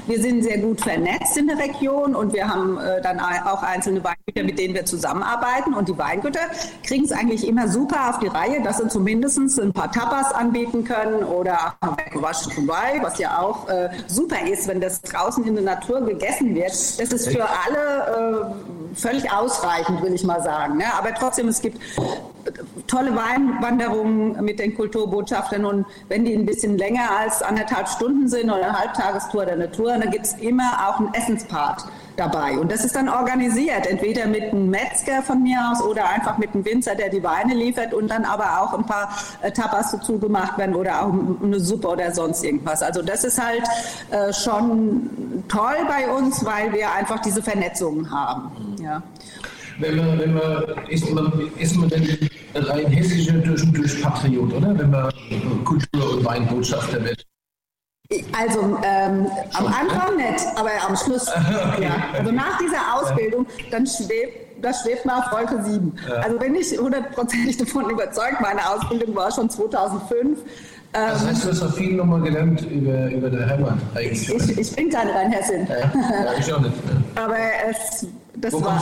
wir 0.07 0.21
sind 0.21 0.43
sehr 0.43 0.59
gut 0.59 0.81
vernetzt 0.81 1.37
in 1.37 1.47
der 1.47 1.59
Region 1.59 2.15
und 2.15 2.33
wir 2.33 2.49
haben 2.49 2.79
äh, 2.79 3.01
dann 3.01 3.21
auch 3.21 3.63
einzelne 3.63 4.03
Weingüter, 4.03 4.45
mit 4.45 4.59
denen 4.59 4.75
wir 4.75 4.85
zusammenarbeiten. 4.85 5.75
Und 5.75 5.89
die 5.89 5.97
Weingüter 5.97 6.41
kriegen 6.87 7.05
es 7.05 7.13
eigentlich 7.13 7.47
immer 7.47 7.69
super 7.69 8.11
auf 8.11 8.19
die 8.19 8.27
Reihe, 8.27 8.63
dass 8.63 8.79
sie 8.79 8.89
zumindest 8.89 9.39
ein 9.59 9.73
paar 9.73 9.91
Tapas 9.91 10.33
anbieten 10.33 10.85
können 10.85 11.25
oder 11.25 11.75
Wein, 11.81 13.03
was 13.03 13.19
ja 13.19 13.39
auch 13.39 13.69
äh, 13.69 13.91
super 14.07 14.47
ist, 14.47 14.69
wenn 14.69 14.81
das 14.81 15.01
draußen 15.03 15.45
in 15.45 15.55
der 15.55 15.65
Natur 15.65 16.01
gegessen 16.01 16.55
wird. 16.55 16.73
Das 16.73 17.13
ist 17.13 17.29
für 17.29 17.45
alle 17.45 18.55
äh, 18.93 18.95
völlig 18.97 19.31
ausreichend, 19.31 20.03
will 20.03 20.15
ich 20.15 20.25
mal 20.25 20.43
sagen. 20.43 20.79
Ne? 20.79 20.85
Aber 20.99 21.15
trotzdem, 21.15 21.49
es 21.49 21.61
gibt 21.61 21.79
tolle 22.87 23.15
Weinwanderungen 23.15 24.45
mit 24.45 24.59
den 24.59 24.75
Kulturbotschaftern 24.75 25.65
und 25.65 25.87
wenn 26.09 26.25
die 26.25 26.35
ein 26.35 26.47
bisschen 26.47 26.77
länger 26.77 27.09
als 27.19 27.43
anderthalb 27.43 27.89
Stunden 27.89 28.29
sind 28.29 28.51
oder 28.51 28.65
eine 28.65 28.79
Halbtagestour 28.79 29.43
oder 29.43 29.53
eine 29.53 29.71
Tour, 29.71 29.97
dann 29.97 30.11
gibt 30.11 30.27
es 30.27 30.35
immer 30.35 30.89
auch 30.89 30.99
einen 30.99 31.15
Essenspart 31.15 31.85
dabei. 32.17 32.59
Und 32.59 32.71
das 32.71 32.85
ist 32.85 32.95
dann 32.95 33.09
organisiert, 33.09 33.87
entweder 33.87 34.27
mit 34.27 34.43
einem 34.43 34.71
Metzger 34.71 35.23
von 35.23 35.43
mir 35.43 35.59
aus 35.71 35.83
oder 35.83 36.09
einfach 36.09 36.39
mit 36.39 36.55
einem 36.55 36.65
Winzer, 36.65 36.95
der 36.95 37.09
die 37.09 37.23
Weine 37.23 37.55
liefert 37.55 37.93
und 37.93 38.09
dann 38.09 38.25
aber 38.25 38.61
auch 38.61 38.75
ein 38.75 38.87
paar 38.87 39.11
äh, 39.43 39.51
Tapas 39.51 39.93
dazu 39.93 40.19
gemacht 40.19 40.57
werden 40.59 40.75
oder 40.75 41.03
auch 41.03 41.13
eine 41.43 41.59
Suppe 41.59 41.89
oder 41.89 42.13
sonst 42.13 42.45
irgendwas. 42.45 42.83
Also 42.83 43.03
das 43.03 43.25
ist 43.25 43.43
halt 43.43 43.65
äh, 44.11 44.33
schon 44.33 45.45
toll 45.49 45.77
bei 45.89 46.09
uns, 46.09 46.45
weil 46.45 46.73
wir 46.73 46.93
einfach 46.93 47.21
diese 47.21 47.43
Vernetzungen 47.43 48.11
haben. 48.11 48.53
Ja 48.81 49.03
wenn 49.79 49.97
man, 49.97 50.19
wenn 50.19 50.35
man, 50.35 50.65
ist 50.89 51.11
man, 51.11 51.51
ist 51.59 51.77
man 51.77 51.89
denn 51.89 52.07
rein 52.55 52.87
hessischer 52.87 53.35
durch 53.35 53.65
durch 53.73 54.03
Patriot, 54.03 54.53
oder? 54.53 54.79
Wenn 54.79 54.91
man 54.91 55.11
Kultur- 55.65 56.13
und 56.13 56.25
Weinbotschafter 56.25 57.03
wird. 57.05 57.25
Also 58.39 58.79
ähm, 58.85 59.27
am 59.55 59.67
Anfang 59.67 60.17
nicht, 60.17 60.45
aber 60.57 60.71
am 60.87 60.95
Schluss. 60.95 61.27
okay. 61.29 61.85
ja. 61.85 62.05
Also 62.13 62.33
nach 62.33 62.59
dieser 62.59 62.95
Ausbildung, 62.95 63.47
dann 63.71 63.87
schwebt, 63.87 64.63
das 64.63 64.83
schwebt 64.83 65.07
man 65.07 65.23
auf 65.23 65.33
Wolke 65.33 65.63
7. 65.63 65.93
Ja. 66.07 66.15
Also 66.17 66.39
bin 66.39 66.55
ich 66.55 66.79
hundertprozentig 66.79 67.57
davon 67.57 67.89
überzeugt, 67.91 68.41
meine 68.41 68.69
Ausbildung 68.69 69.17
war 69.17 69.33
schon 69.33 69.49
2005. 69.49 70.39
Das 70.95 71.27
heißt, 71.27 71.45
du 71.45 71.49
hast 71.51 71.63
auch 71.63 71.75
viel 71.75 71.97
nochmal 71.97 72.21
gelernt 72.21 72.63
über, 72.71 73.11
über 73.11 73.29
deine 73.29 73.49
Heimat 73.49 73.79
eigentlich. 73.97 74.29
Ich, 74.29 74.59
ich 74.59 74.77
bin 74.77 74.89
keine 74.89 75.13
Rheinhessin. 75.13 75.67
Ja, 75.67 75.77
ja, 75.77 76.33
ich 76.39 76.53
auch 76.53 76.61
nicht. 76.61 76.73
Ja. 77.17 77.25
Aber 77.25 77.37
es, 77.69 78.07
das 78.37 78.53
Wo 78.53 78.65
war 78.65 78.81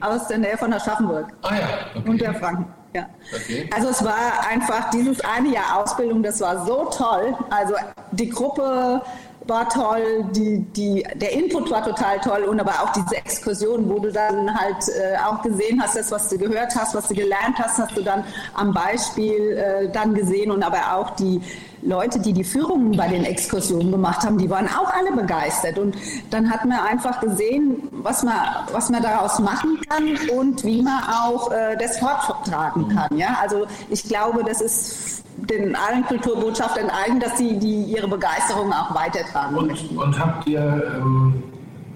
aus 0.00 0.28
der 0.28 0.38
Nähe 0.38 0.56
von 0.58 0.72
Aschaffenburg. 0.72 1.28
Ah 1.42 1.54
ja. 1.54 1.60
Okay. 1.94 2.10
Und 2.10 2.20
der 2.20 2.34
Franken. 2.34 2.66
Ja. 2.92 3.06
Okay. 3.34 3.70
Also 3.74 3.88
es 3.88 4.04
war 4.04 4.14
einfach 4.50 4.90
dieses 4.90 5.20
eine 5.22 5.48
Jahr 5.48 5.82
Ausbildung, 5.82 6.22
das 6.22 6.40
war 6.40 6.64
so 6.66 6.90
toll. 6.90 7.34
Also 7.50 7.74
die 8.12 8.28
Gruppe 8.28 9.00
war 9.48 9.68
toll, 9.68 10.24
die, 10.34 10.60
die, 10.76 11.06
der 11.14 11.32
Input 11.32 11.70
war 11.70 11.84
total 11.84 12.18
toll 12.20 12.44
und 12.44 12.60
aber 12.60 12.72
auch 12.72 12.92
diese 12.92 13.16
Exkursion, 13.16 13.88
wo 13.88 13.98
du 13.98 14.12
dann 14.12 14.52
halt 14.58 14.88
äh, 14.88 15.16
auch 15.18 15.42
gesehen 15.42 15.80
hast, 15.82 15.96
das, 15.96 16.10
was 16.10 16.28
du 16.28 16.38
gehört 16.38 16.74
hast, 16.74 16.94
was 16.94 17.08
du 17.08 17.14
gelernt 17.14 17.58
hast, 17.58 17.78
hast 17.78 17.96
du 17.96 18.02
dann 18.02 18.24
am 18.54 18.72
Beispiel 18.72 19.56
äh, 19.56 19.88
dann 19.90 20.14
gesehen 20.14 20.50
und 20.50 20.62
aber 20.62 20.94
auch 20.94 21.10
die 21.10 21.40
Leute, 21.86 22.18
die 22.18 22.32
die 22.32 22.44
Führungen 22.44 22.96
bei 22.96 23.08
den 23.08 23.24
Exkursionen 23.24 23.92
gemacht 23.92 24.24
haben, 24.24 24.38
die 24.38 24.50
waren 24.50 24.66
auch 24.66 24.92
alle 24.92 25.12
begeistert 25.12 25.78
und 25.78 25.96
dann 26.30 26.50
hat 26.50 26.64
man 26.64 26.80
einfach 26.80 27.20
gesehen, 27.20 27.88
was 27.92 28.22
man, 28.22 28.34
was 28.72 28.90
man 28.90 29.02
daraus 29.02 29.38
machen 29.38 29.80
kann 29.88 30.16
und 30.36 30.64
wie 30.64 30.82
man 30.82 31.02
auch 31.04 31.52
äh, 31.52 31.76
das 31.76 31.98
forttragen 31.98 32.88
kann. 32.88 33.16
Ja? 33.16 33.38
Also 33.40 33.66
ich 33.88 34.04
glaube, 34.04 34.42
das 34.44 34.60
ist 34.60 35.24
den 35.36 35.76
allen 35.76 36.04
Kulturbotschaftern 36.06 36.90
eigen, 36.90 37.20
dass 37.20 37.38
sie 37.38 37.58
die, 37.58 37.84
ihre 37.84 38.08
Begeisterung 38.08 38.72
auch 38.72 38.94
weitertragen 38.94 39.56
und. 39.56 39.96
Und 39.96 40.18
habt 40.18 40.46
ihr 40.48 40.82
ähm, 40.96 41.42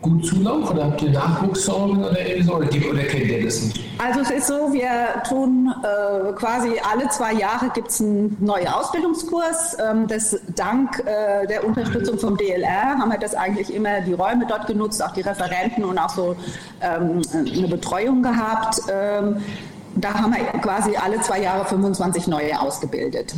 gut 0.03 0.25
Zulauf 0.25 0.71
oder 0.71 0.87
habt 0.87 1.03
ihr 1.03 1.11
Nachwuchssorgen 1.11 2.05
oder 2.05 2.17
so? 2.43 2.55
Oder, 2.55 2.67
oder 2.91 3.03
kennt 3.05 3.27
ihr 3.27 3.45
das 3.45 3.63
nicht? 3.63 3.81
Also 3.99 4.21
es 4.21 4.31
ist 4.31 4.47
so, 4.47 4.73
wir 4.73 5.23
tun 5.29 5.73
äh, 5.83 6.33
quasi 6.33 6.81
alle 6.91 7.09
zwei 7.09 7.35
Jahre 7.35 7.71
gibt 7.75 7.89
es 7.89 8.01
einen 8.01 8.37
neuen 8.41 8.69
Ausbildungskurs. 8.69 9.77
Ähm, 9.79 10.07
das 10.07 10.39
dank 10.55 11.01
äh, 11.01 11.47
der 11.47 11.65
Unterstützung 11.65 12.19
vom 12.19 12.37
DLR 12.37 12.99
haben 12.99 13.11
wir 13.11 13.19
das 13.19 13.35
eigentlich 13.35 13.75
immer 13.75 14.01
die 14.01 14.15
Räume 14.15 14.47
dort 14.47 14.67
genutzt, 14.67 15.05
auch 15.05 15.13
die 15.13 15.21
Referenten 15.21 15.85
und 15.85 15.99
auch 15.99 16.11
so 16.11 16.35
ähm, 16.81 17.21
eine 17.35 17.69
Betreuung 17.69 18.23
gehabt. 18.23 18.81
Ähm, 18.91 19.43
da 19.97 20.15
haben 20.15 20.35
wir 20.35 20.61
quasi 20.61 20.97
alle 20.97 21.21
zwei 21.21 21.43
Jahre 21.43 21.65
25 21.67 22.27
neue 22.27 22.59
ausgebildet. 22.59 23.35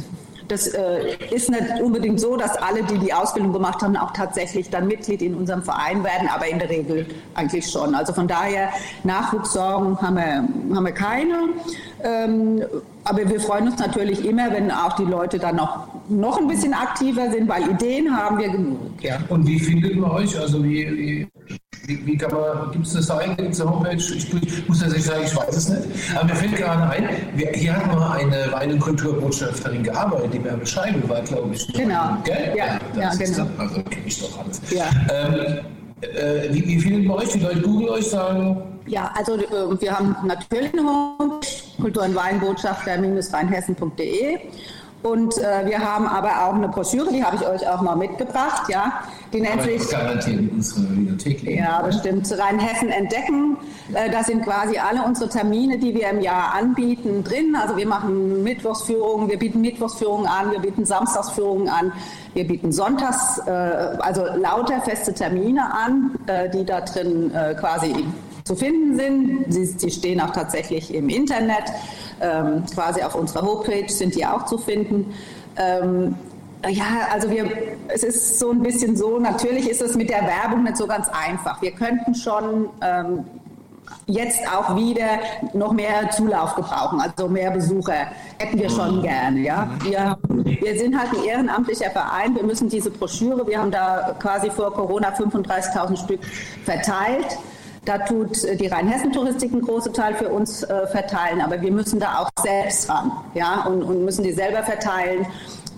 Das 0.48 0.66
äh, 0.66 1.16
ist 1.31 1.50
nicht 1.50 1.81
unbedingt 1.83 2.20
so, 2.20 2.37
dass 2.37 2.57
alle, 2.57 2.83
die 2.83 2.98
die 2.98 3.12
Ausbildung 3.12 3.52
gemacht 3.52 3.83
haben, 3.83 3.96
auch 3.96 4.12
tatsächlich 4.12 4.70
dann 4.70 4.87
Mitglied 4.87 5.22
in 5.22 5.35
unserem 5.35 5.62
Verein 5.62 6.02
werden, 6.05 6.28
aber 6.28 6.48
in 6.48 6.59
der 6.59 6.68
Regel 6.68 7.07
eigentlich 7.35 7.70
schon. 7.70 7.94
Also 7.94 8.12
von 8.12 8.28
daher 8.28 8.70
Nachwuchssorgen 9.05 10.00
haben 10.00 10.16
wir, 10.16 10.76
haben 10.76 10.85
wir 10.85 10.92
keine. 10.92 11.35
Ähm, 12.05 12.64
aber 13.05 13.28
wir 13.28 13.40
freuen 13.40 13.68
uns 13.68 13.78
natürlich 13.78 14.24
immer, 14.24 14.52
wenn 14.52 14.70
auch 14.70 14.94
die 14.94 15.05
Leute 15.05 15.38
dann 15.38 15.57
noch, 15.57 15.88
noch 16.09 16.38
ein 16.38 16.46
bisschen 16.46 16.72
aktiver 16.72 17.31
sind, 17.31 17.48
weil 17.48 17.68
Ideen 17.68 18.16
haben 18.16 18.38
wir 18.38 18.48
genug. 18.48 18.78
Ja. 19.00 19.18
Und 19.28 19.46
wie 19.46 19.59
findet 19.59 19.96
man 19.96 20.11
euch? 20.12 20.38
Also 20.38 20.62
wie, 20.62 20.87
wie, 20.96 21.28
wie 22.05 22.16
kann 22.16 22.33
man, 22.33 22.72
gibt 22.72 22.87
es 22.87 22.94
eine 22.94 23.02
Seite, 23.02 23.42
gibt 23.42 23.55
es 23.55 23.61
eine 23.61 23.70
Homepage? 23.70 23.96
Ich, 23.96 24.33
ich 24.33 24.68
muss 24.68 24.81
tatsächlich 24.81 25.07
sagen, 25.07 25.22
ich 25.24 25.37
weiß 25.37 25.57
es 25.57 25.68
nicht. 25.68 25.83
Aber 26.14 26.24
mir 26.24 26.37
fällt 26.37 26.57
gerade 26.57 26.83
ein, 26.90 27.09
wir, 27.35 27.50
hier 27.52 27.76
hat 27.76 27.87
mal 27.87 28.18
eine 28.18 28.52
reine 28.52 28.78
Kulturbotschafterin 28.78 29.83
gearbeitet, 29.83 30.35
die 30.35 30.38
Bärbel 30.38 30.66
Scheibe 30.66 31.09
war, 31.09 31.22
glaube 31.22 31.55
ich. 31.55 31.66
Genau. 31.72 32.18
Gell? 32.24 32.52
Ja, 32.57 32.66
ja, 32.66 32.78
genau. 32.92 33.11
Das, 33.18 33.40
also 33.59 33.83
kenne 33.83 34.07
ich 34.07 34.20
doch 34.20 34.38
alles. 34.38 34.61
Ja. 34.70 34.85
Ähm, 35.11 35.59
äh, 36.00 36.52
wie, 36.52 36.66
wie 36.66 36.81
findet 36.81 37.07
man 37.07 37.18
euch? 37.18 37.28
Die 37.28 37.40
Leute 37.40 37.61
googeln 37.61 37.90
euch, 37.90 38.09
sagen... 38.09 38.62
Ja, 38.87 39.12
also 39.16 39.37
äh, 39.37 39.81
wir 39.81 39.96
haben 39.96 40.16
natürlich 40.24 40.72
eine 40.72 40.83
Homepage, 40.83 41.46
Kultur- 41.81 42.02
und 42.05 42.16
Weinbotschafter-rheinhessen.de 42.16 44.38
Und 45.02 45.36
äh, 45.38 45.66
wir 45.66 45.80
haben 45.80 46.06
aber 46.06 46.46
auch 46.46 46.54
eine 46.54 46.68
Broschüre, 46.68 47.12
die 47.12 47.24
habe 47.24 47.36
ich 47.36 47.46
euch 47.46 47.68
auch 47.68 47.82
mal 47.82 47.96
mitgebracht, 47.96 48.68
ja. 48.68 49.02
Die 49.32 49.40
nennt 49.40 49.62
sich. 49.62 49.88
Garantiert 49.88 50.40
in 50.40 50.48
unserer 50.50 50.82
Bibliothek. 50.82 51.42
Ja, 51.42 51.82
das 51.82 51.98
stimmt. 51.98 52.30
Rheinhessen 52.38 52.90
entdecken. 52.90 53.56
Äh, 53.94 54.10
da 54.10 54.22
sind 54.22 54.44
quasi 54.44 54.78
alle 54.78 55.02
unsere 55.02 55.28
Termine, 55.28 55.78
die 55.78 55.94
wir 55.94 56.08
im 56.10 56.20
Jahr 56.20 56.54
anbieten, 56.54 57.24
drin. 57.24 57.56
Also 57.56 57.76
wir 57.76 57.86
machen 57.86 58.44
Mittwochsführungen, 58.44 59.28
wir 59.28 59.38
bieten 59.38 59.60
Mittwochsführungen 59.60 60.26
an, 60.26 60.52
wir 60.52 60.60
bieten 60.60 60.84
Samstagsführungen 60.84 61.68
an, 61.68 61.92
wir 62.34 62.46
bieten 62.46 62.70
Sonntags, 62.70 63.38
äh, 63.46 63.50
also 63.50 64.24
lauter 64.36 64.82
feste 64.82 65.12
Termine 65.12 65.74
an, 65.74 66.12
äh, 66.26 66.48
die 66.48 66.64
da 66.64 66.80
drin 66.80 67.34
äh, 67.34 67.54
quasi 67.54 68.04
zu 68.44 68.56
finden 68.56 68.96
sind. 68.96 69.44
Sie, 69.48 69.76
die 69.76 69.90
stehen 69.90 70.20
auch 70.20 70.30
tatsächlich 70.30 70.94
im 70.94 71.08
Internet, 71.08 71.64
ähm, 72.22 72.64
quasi 72.72 73.02
auf 73.02 73.14
unserer 73.14 73.42
Homepage 73.42 73.88
sind 73.88 74.14
die 74.14 74.24
auch 74.24 74.46
zu 74.46 74.58
finden. 74.58 75.12
Ähm, 75.56 76.14
ja, 76.68 77.08
also 77.12 77.28
wir, 77.28 77.50
es 77.88 78.04
ist 78.04 78.38
so 78.38 78.50
ein 78.50 78.62
bisschen 78.62 78.96
so, 78.96 79.18
natürlich 79.18 79.68
ist 79.68 79.82
es 79.82 79.96
mit 79.96 80.08
der 80.08 80.22
Werbung 80.22 80.62
nicht 80.62 80.76
so 80.76 80.87
ganz 80.87 81.08
einfach. 81.08 81.61
Wir 81.61 81.72
könnten 81.72 82.14
schon 82.14 82.68
ähm, 82.80 83.24
jetzt 84.06 84.40
auch 84.48 84.76
wieder 84.76 85.18
noch 85.54 85.72
mehr 85.72 86.11
Zulauf 86.11 86.54
gebrauchen, 86.54 87.00
also 87.00 87.28
mehr 87.28 87.50
Besucher 87.50 88.06
hätten 88.38 88.58
wir 88.58 88.70
schon 88.70 89.02
gerne. 89.02 89.40
Ja? 89.40 89.68
Wir, 89.82 90.16
wir 90.28 90.78
sind 90.78 90.96
halt 90.98 91.11
ein 91.12 91.24
ehrenamtlicher 91.24 91.90
Verein, 91.90 92.35
wir 92.35 92.44
müssen 92.44 92.68
diese 92.68 92.90
Broschüre, 92.90 93.46
wir 93.46 93.58
haben 93.58 93.70
da 93.70 94.14
quasi 94.20 94.50
vor 94.50 94.72
Corona 94.72 95.11
35.000 95.11 96.04
Stück 96.04 96.20
verteilt. 96.64 97.38
Da 97.85 97.99
tut 97.99 98.45
äh, 98.45 98.57
die 98.57 98.68
Rheinhessen-Touristik 98.68 99.53
einen 99.53 99.62
großen 99.62 99.92
Teil 99.92 100.14
für 100.14 100.29
uns 100.29 100.62
äh, 100.62 100.87
verteilen, 100.87 101.40
aber 101.40 101.61
wir 101.61 101.73
müssen 101.73 101.99
da 101.99 102.18
auch 102.18 102.31
selbst 102.42 102.88
ran 102.88 103.12
ja, 103.35 103.64
und, 103.66 103.83
und 103.83 104.05
müssen 104.05 104.23
die 104.23 104.33
selber 104.33 104.62
verteilen. 104.62 105.27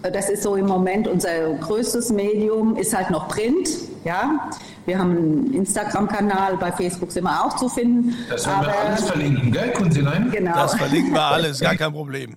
Äh, 0.02 0.12
das 0.12 0.28
ist 0.28 0.42
so 0.42 0.56
im 0.56 0.66
Moment 0.66 1.08
unser 1.08 1.54
größtes 1.54 2.10
Medium, 2.10 2.76
ist 2.76 2.94
halt 2.94 3.10
noch 3.10 3.28
Print. 3.28 3.68
Ja. 4.04 4.50
Wir 4.84 4.98
haben 4.98 5.16
einen 5.16 5.54
Instagram-Kanal, 5.54 6.58
bei 6.58 6.70
Facebook 6.70 7.10
sind 7.10 7.24
wir 7.24 7.44
auch 7.44 7.56
zu 7.56 7.70
finden. 7.70 8.14
Das 8.28 8.46
werden 8.46 8.66
wir 8.66 8.78
alles 8.78 9.04
verlinken, 9.04 9.50
gell, 9.50 9.72
Kunzilein? 9.72 10.30
Genau. 10.30 10.54
Das 10.54 10.74
verlinken 10.74 11.14
wir 11.14 11.22
alles, 11.22 11.58
gar 11.60 11.74
kein 11.76 11.92
Problem. 11.92 12.36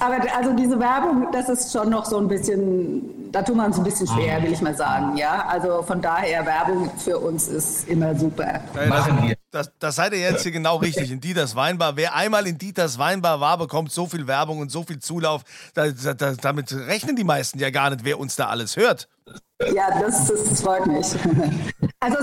Aber 0.00 0.16
also 0.36 0.52
diese 0.54 0.80
Werbung, 0.80 1.28
das 1.30 1.48
ist 1.48 1.72
schon 1.72 1.90
noch 1.90 2.04
so 2.04 2.18
ein 2.18 2.26
bisschen, 2.26 3.19
da 3.32 3.42
tun 3.42 3.56
wir 3.56 3.64
uns 3.66 3.78
ein 3.78 3.84
bisschen 3.84 4.06
schwer, 4.06 4.42
will 4.42 4.52
ich 4.52 4.60
mal 4.60 4.74
sagen. 4.74 5.16
Ja, 5.16 5.46
also 5.46 5.82
von 5.82 6.00
daher 6.00 6.44
Werbung 6.44 6.90
für 6.98 7.18
uns 7.18 7.48
ist 7.48 7.88
immer 7.88 8.14
super. 8.14 8.60
Machen 8.88 9.22
wir. 9.22 9.36
Das, 9.50 9.70
das 9.78 9.96
seid 9.96 10.12
ihr 10.12 10.20
jetzt 10.20 10.42
hier 10.42 10.52
genau 10.52 10.76
richtig 10.76 11.10
in 11.10 11.20
Dieters 11.20 11.56
Weinbar. 11.56 11.96
Wer 11.96 12.14
einmal 12.14 12.46
in 12.46 12.58
Dieters 12.58 12.98
Weinbar 12.98 13.40
war, 13.40 13.58
bekommt 13.58 13.90
so 13.92 14.06
viel 14.06 14.26
Werbung 14.26 14.58
und 14.58 14.70
so 14.70 14.84
viel 14.84 14.98
Zulauf. 14.98 15.42
Da, 15.74 15.88
da, 15.90 16.34
damit 16.34 16.72
rechnen 16.72 17.16
die 17.16 17.24
meisten 17.24 17.58
ja 17.58 17.70
gar 17.70 17.90
nicht, 17.90 18.04
wer 18.04 18.18
uns 18.18 18.36
da 18.36 18.46
alles 18.46 18.76
hört. 18.76 19.08
Ja, 19.74 20.00
das, 20.00 20.26
das 20.26 20.62
freut 20.62 20.86
mich. 20.86 21.06
Also 22.02 22.16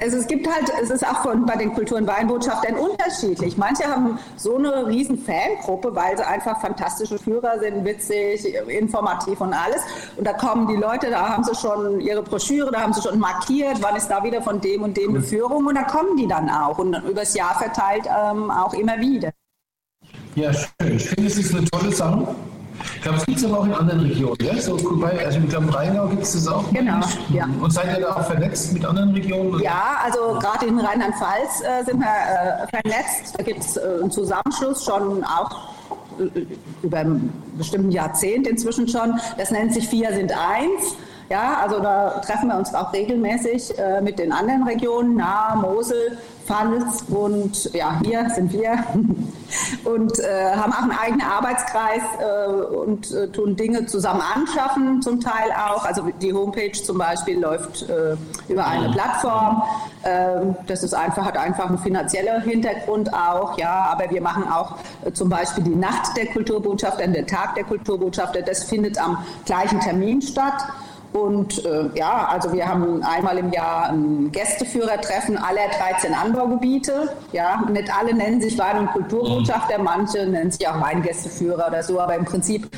es, 0.00 0.12
es, 0.12 0.26
gibt 0.26 0.46
halt, 0.46 0.70
es 0.82 0.90
ist 0.90 1.06
auch 1.06 1.22
von, 1.22 1.46
bei 1.46 1.56
den 1.56 1.72
Kultur- 1.72 1.96
und 1.96 2.06
Weinbotschaftern 2.06 2.76
unterschiedlich. 2.76 3.56
Manche 3.56 3.84
haben 3.84 4.18
so 4.36 4.56
eine 4.56 4.86
riesen 4.86 5.16
Fangruppe, 5.16 5.94
weil 5.94 6.18
sie 6.18 6.26
einfach 6.26 6.60
fantastische 6.60 7.18
Führer 7.18 7.58
sind, 7.58 7.82
witzig, 7.86 8.44
informativ 8.68 9.40
und 9.40 9.54
alles. 9.54 9.80
Und 10.18 10.26
da 10.26 10.34
kommen 10.34 10.68
die 10.68 10.76
Leute, 10.76 11.08
da 11.08 11.30
haben 11.30 11.44
sie 11.44 11.54
schon 11.54 11.98
ihre 12.02 12.22
Broschüre, 12.22 12.70
da 12.70 12.82
haben 12.82 12.92
sie 12.92 13.00
schon 13.00 13.18
markiert, 13.18 13.78
wann 13.80 13.96
ist 13.96 14.08
da 14.08 14.22
wieder 14.22 14.42
von 14.42 14.60
dem 14.60 14.82
und 14.82 14.98
dem 14.98 15.14
eine 15.14 15.22
Führung 15.22 15.66
und 15.66 15.76
da 15.76 15.84
kommen 15.84 16.18
die 16.18 16.26
dann 16.26 16.50
auch 16.50 16.78
und 16.78 16.94
übers 17.08 17.34
Jahr 17.34 17.54
verteilt 17.54 18.04
ähm, 18.06 18.50
auch 18.50 18.74
immer 18.74 19.00
wieder. 19.00 19.30
Ja, 20.34 20.52
schön. 20.52 20.96
Ich 20.96 21.08
finde, 21.08 21.30
es 21.30 21.38
ist 21.38 21.54
eine 21.54 21.64
tolle 21.70 21.90
Sache. 21.90 22.34
Ich 22.96 23.02
glaube, 23.02 23.18
es 23.18 23.26
gibt 23.26 23.38
es 23.38 23.44
aber 23.44 23.60
auch 23.60 23.64
in 23.64 23.74
anderen 23.74 24.00
Regionen. 24.00 24.36
Ja? 24.40 24.60
So, 24.60 24.74
also 24.74 25.38
ich 25.38 25.48
glaube, 25.48 25.74
Rheingau 25.74 26.08
gibt 26.08 26.22
es 26.22 26.32
das 26.32 26.48
auch. 26.48 26.70
Genau, 26.72 27.00
ja. 27.30 27.48
Und 27.60 27.72
seid 27.72 27.96
ihr 27.96 28.04
da 28.04 28.16
auch 28.16 28.24
vernetzt 28.24 28.72
mit 28.72 28.84
anderen 28.84 29.12
Regionen? 29.12 29.60
Ja, 29.60 29.98
also 30.04 30.38
gerade 30.38 30.66
in 30.66 30.78
Rheinland-Pfalz 30.78 31.62
äh, 31.62 31.84
sind 31.84 32.00
wir 32.00 32.06
äh, 32.06 32.66
vernetzt. 32.68 33.34
Da 33.36 33.42
gibt 33.42 33.60
es 33.60 33.76
äh, 33.76 33.80
einen 34.00 34.10
Zusammenschluss 34.10 34.84
schon 34.84 35.24
auch 35.24 35.72
äh, 36.18 36.46
über 36.82 36.98
ein 36.98 37.32
bestimmten 37.56 37.90
Jahrzehnt 37.90 38.46
inzwischen 38.46 38.88
schon. 38.88 39.18
Das 39.38 39.50
nennt 39.50 39.74
sich 39.74 39.88
Vier 39.88 40.12
sind 40.12 40.32
eins. 40.32 40.96
Ja, 41.28 41.60
also 41.62 41.80
da 41.80 42.20
treffen 42.20 42.48
wir 42.48 42.58
uns 42.58 42.74
auch 42.74 42.92
regelmäßig 42.92 43.78
äh, 43.78 44.00
mit 44.02 44.18
den 44.18 44.32
anderen 44.32 44.64
Regionen, 44.64 45.16
Nahe, 45.16 45.56
Mosel, 45.56 46.18
Pfalz 46.46 47.04
und 47.08 47.72
ja, 47.72 48.00
hier 48.04 48.28
sind 48.30 48.52
wir 48.52 48.72
und 49.84 50.18
äh, 50.18 50.54
haben 50.54 50.72
auch 50.72 50.82
einen 50.82 50.92
eigenen 50.92 51.26
Arbeitskreis 51.26 52.02
äh, 52.18 52.74
und 52.74 53.10
äh, 53.12 53.28
tun 53.28 53.56
Dinge 53.56 53.86
zusammen 53.86 54.22
anschaffen, 54.34 55.02
zum 55.02 55.20
Teil 55.20 55.50
auch. 55.52 55.84
Also 55.84 56.08
die 56.20 56.32
Homepage 56.32 56.72
zum 56.72 56.98
Beispiel 56.98 57.38
läuft 57.38 57.88
äh, 57.88 58.16
über 58.48 58.66
eine 58.66 58.90
Plattform. 58.90 59.62
Ähm, 60.04 60.56
das 60.66 60.82
ist 60.82 60.94
einfach, 60.94 61.24
hat 61.24 61.36
einfach 61.36 61.68
einen 61.68 61.78
finanziellen 61.78 62.42
Hintergrund 62.42 63.12
auch, 63.12 63.56
ja, 63.58 63.86
aber 63.90 64.10
wir 64.10 64.20
machen 64.20 64.44
auch 64.48 64.76
äh, 65.04 65.12
zum 65.12 65.28
Beispiel 65.28 65.64
die 65.64 65.74
Nacht 65.74 66.16
der 66.16 66.26
Kulturbotschafter, 66.26 67.06
der 67.06 67.26
Tag 67.26 67.54
der 67.54 67.64
Kulturbotschafter, 67.64 68.42
das 68.42 68.64
findet 68.64 68.98
am 68.98 69.18
gleichen 69.44 69.80
Termin 69.80 70.20
statt. 70.22 70.64
Und 71.12 71.64
äh, 71.66 71.90
ja, 71.94 72.28
also 72.30 72.52
wir 72.52 72.66
haben 72.66 73.02
einmal 73.02 73.36
im 73.36 73.52
Jahr 73.52 73.90
ein 73.90 74.32
Gästeführertreffen 74.32 75.36
aller 75.36 75.68
13 75.78 76.14
Anbaugebiete. 76.14 77.10
Ja, 77.32 77.62
nicht 77.70 77.92
alle 77.94 78.14
nennen 78.14 78.40
sich 78.40 78.58
Wein- 78.58 78.78
und 78.78 78.92
Kulturbotschafter, 78.92 79.78
manche 79.78 80.26
nennen 80.26 80.50
sich 80.50 80.66
auch 80.66 80.80
Weingästeführer 80.80 81.68
oder 81.68 81.82
so, 81.82 82.00
aber 82.00 82.16
im 82.16 82.24
Prinzip 82.24 82.70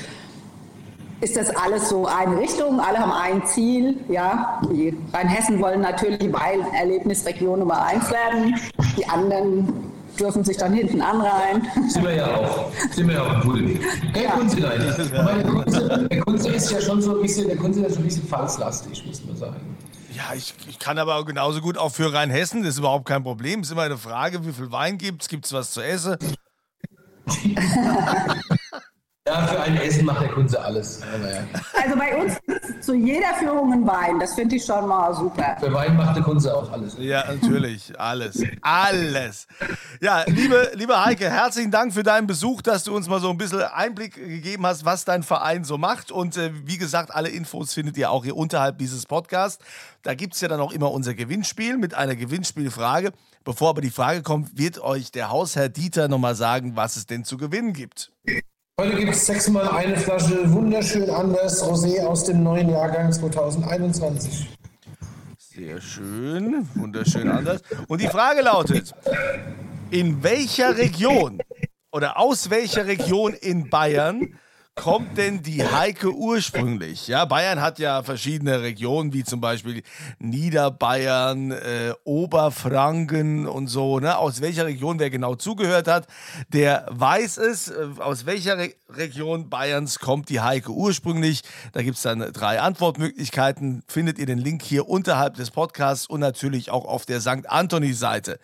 ist 1.21 1.37
das 1.37 1.55
alles 1.55 1.89
so 1.89 2.07
eine 2.07 2.39
Richtung, 2.39 2.81
alle 2.81 2.99
haben 2.99 3.13
ein 3.13 3.47
Ziel. 3.47 4.01
Ja, 4.09 4.61
die 4.71 4.99
Rheinhessen 5.13 5.61
wollen 5.61 5.81
natürlich 5.81 6.21
Weinerlebnisregion 6.33 7.61
Nummer 7.61 7.87
eins 7.87 8.11
werden, 8.11 8.57
die 8.97 9.07
anderen 9.07 9.94
dürfen 10.19 10.45
sich 10.45 10.57
dann 10.57 10.73
hinten 10.73 11.01
anreihen. 11.01 11.67
Sind 11.89 12.05
wir 12.05 12.15
ja 12.15 12.37
auch. 12.37 12.71
Sind 12.93 13.09
wir 13.09 13.15
ja 13.15 13.23
auch 13.23 13.45
cool. 13.45 13.79
Herr 14.13 14.23
ja. 14.23 14.31
Kunze, 14.33 14.61
der 16.11 16.21
Kunze 16.21 16.49
ist 16.51 16.71
ja 16.71 16.81
schon 16.81 17.03
so 17.03 17.17
ein 17.17 17.23
bisschen, 17.23 17.47
der 17.49 17.57
Kunze 17.57 17.81
ist 17.85 17.95
schon 17.95 18.03
ein 18.03 18.07
bisschen 18.07 18.29
falslastig, 18.29 19.05
muss 19.07 19.25
man 19.25 19.37
sagen. 19.37 19.77
Ja, 20.15 20.33
ich, 20.35 20.55
ich, 20.69 20.79
kann 20.79 20.99
aber 20.99 21.17
auch 21.17 21.25
genauso 21.25 21.61
gut 21.61 21.77
auch 21.77 21.91
für 21.91 22.13
Rheinhessen, 22.13 22.63
das 22.63 22.75
ist 22.75 22.79
überhaupt 22.79 23.07
kein 23.07 23.25
Problem. 23.25 23.61
Es 23.61 23.67
ist 23.67 23.73
immer 23.73 23.83
eine 23.83 23.99
Frage, 23.99 24.47
wie 24.47 24.53
viel 24.53 24.71
Wein 24.71 24.97
gibt 24.97 25.23
es, 25.23 25.29
gibt 25.29 25.45
es 25.45 25.53
was 25.53 25.73
zu 25.73 25.81
essen? 25.81 26.17
Ja, 29.27 29.47
für 29.47 29.59
ein 29.59 29.79
Essen 29.79 30.05
macht 30.05 30.21
der 30.21 30.29
Kunze 30.29 30.63
alles. 30.63 31.01
Also 31.73 31.97
bei 31.97 32.15
uns 32.15 32.39
zu 32.83 32.93
jeder 32.93 33.33
Führung 33.39 33.73
ein 33.73 33.87
Wein. 33.87 34.19
Das 34.19 34.35
finde 34.35 34.57
ich 34.57 34.67
schon 34.67 34.87
mal 34.87 35.15
super. 35.15 35.57
Für 35.59 35.73
Wein 35.73 35.97
macht 35.97 36.17
der 36.17 36.23
Kunze 36.23 36.55
auch 36.55 36.71
alles. 36.71 36.95
Ja, 36.99 37.25
natürlich. 37.33 37.99
Alles. 37.99 38.43
Alles. 38.61 39.47
Ja, 40.03 40.25
liebe, 40.27 40.73
liebe 40.75 41.03
Heike, 41.03 41.31
herzlichen 41.31 41.71
Dank 41.71 41.95
für 41.95 42.03
deinen 42.03 42.27
Besuch, 42.27 42.61
dass 42.61 42.85
du 42.85 42.95
uns 42.95 43.09
mal 43.09 43.19
so 43.19 43.31
ein 43.31 43.39
bisschen 43.39 43.63
Einblick 43.63 44.13
gegeben 44.13 44.67
hast, 44.67 44.85
was 44.85 45.07
dein 45.07 45.23
Verein 45.23 45.65
so 45.65 45.79
macht. 45.79 46.11
Und 46.11 46.37
äh, 46.37 46.51
wie 46.67 46.77
gesagt, 46.77 47.11
alle 47.15 47.31
Infos 47.31 47.73
findet 47.73 47.97
ihr 47.97 48.11
auch 48.11 48.25
hier 48.25 48.37
unterhalb 48.37 48.77
dieses 48.77 49.07
Podcasts. 49.07 49.65
Da 50.03 50.15
gibt 50.15 50.35
es 50.35 50.43
ja 50.43 50.49
dann 50.49 50.61
auch 50.61 50.73
immer 50.73 50.91
unser 50.91 51.15
Gewinnspiel 51.15 51.79
mit 51.79 51.95
einer 51.95 52.15
Gewinnspielfrage. 52.15 53.13
Bevor 53.43 53.71
aber 53.71 53.81
die 53.81 53.91
Frage 53.91 54.21
kommt, 54.21 54.59
wird 54.59 54.81
euch 54.81 55.13
der 55.13 55.31
Hausherr 55.31 55.71
Dieter 55.71 56.09
nochmal 56.09 56.35
sagen, 56.35 56.77
was 56.77 56.97
es 56.97 57.07
denn 57.07 57.25
zu 57.25 57.39
gewinnen 57.39 57.73
gibt. 57.73 58.13
Heute 58.81 58.97
gibt 58.97 59.13
es 59.15 59.27
sechsmal 59.27 59.69
eine 59.69 59.97
Flasche 59.97 60.53
wunderschön 60.53 61.09
anders 61.09 61.63
Rosé 61.63 62.05
aus 62.05 62.25
dem 62.25 62.43
neuen 62.43 62.69
Jahrgang 62.69 63.13
2021. 63.13 64.49
Sehr 65.39 65.81
schön, 65.81 66.69
wunderschön 66.75 67.29
anders. 67.29 67.63
Und 67.87 68.01
die 68.01 68.09
Frage 68.09 68.43
lautet: 68.43 68.93
In 69.91 70.25
welcher 70.25 70.77
Region 70.77 71.39
oder 71.93 72.19
aus 72.19 72.51
welcher 72.51 72.89
Region 72.89 73.35
in 73.35 73.71
Bayern 73.71 74.41
kommt 74.75 75.17
denn 75.19 75.43
die 75.43 75.65
Heike 75.65 76.13
ursprünglich? 76.13 77.07
Ja, 77.07 77.25
Bayern 77.25 77.61
hat 77.61 77.79
ja 77.79 78.03
verschiedene 78.03 78.63
Regionen, 78.63 79.13
wie 79.13 79.25
zum 79.25 79.41
Beispiel 79.41 79.83
Niederbayern, 80.19 81.53
äh, 81.53 81.93
Oberfranken 82.05 83.47
und 83.47 83.69
so. 83.69 84.01
Ne? 84.01 84.19
Aus 84.19 84.41
welcher 84.41 84.67
Region 84.67 84.99
wer 84.99 85.11
genau 85.11 85.37
zugehört 85.37 85.87
hat, 85.87 86.07
der 86.49 86.87
weiß 86.91 87.39
es. 87.39 87.69
Äh, 87.69 87.87
aus 87.99 88.27
welcher 88.27 88.59
Re 88.59 88.75
Region 88.97 89.49
Bayerns 89.49 89.99
kommt 89.99 90.29
die 90.29 90.41
Heike 90.41 90.71
ursprünglich? 90.71 91.43
Da 91.73 91.83
gibt 91.83 91.97
es 91.97 92.03
dann 92.03 92.21
drei 92.33 92.61
Antwortmöglichkeiten. 92.61 93.83
Findet 93.89 94.19
ihr 94.19 94.27
den 94.27 94.39
Link 94.39 94.63
hier 94.63 94.89
unterhalb 94.89 95.35
des 95.35 95.51
Podcasts 95.51 96.07
und 96.07 96.21
natürlich 96.21 96.71
auch 96.71 96.85
auf 96.85 97.05
der 97.05 97.21
St. 97.21 97.49
Anthony-Seite. 97.49 98.39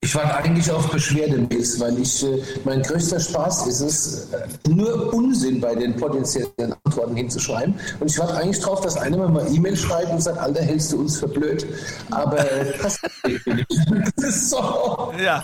Ich 0.00 0.14
warte 0.14 0.36
eigentlich 0.36 0.70
auf 0.70 0.90
Beschwerdemails, 0.90 1.80
weil 1.80 1.98
ich, 1.98 2.22
äh, 2.22 2.40
mein 2.64 2.82
größter 2.82 3.18
Spaß 3.18 3.66
ist 3.66 3.80
es, 3.80 4.28
äh, 4.32 4.70
nur 4.70 5.12
Unsinn 5.12 5.60
bei 5.60 5.74
den 5.74 5.96
potenziellen 5.96 6.72
Antworten 6.84 7.16
hinzuschreiben. 7.16 7.74
Und 7.98 8.08
ich 8.08 8.16
warte 8.16 8.36
eigentlich 8.36 8.60
darauf, 8.60 8.80
dass 8.80 8.96
einer 8.96 9.28
mal 9.28 9.52
E-Mail 9.52 9.76
schreibt 9.76 10.10
und 10.10 10.22
sagt, 10.22 10.38
Alter, 10.38 10.62
hältst 10.62 10.92
du 10.92 11.00
uns 11.00 11.18
für 11.18 11.26
blöd? 11.26 11.66
Aber 12.12 12.36
das, 12.80 13.00
das 14.16 14.24
ist 14.24 14.50
so. 14.50 15.12
Ja, 15.20 15.42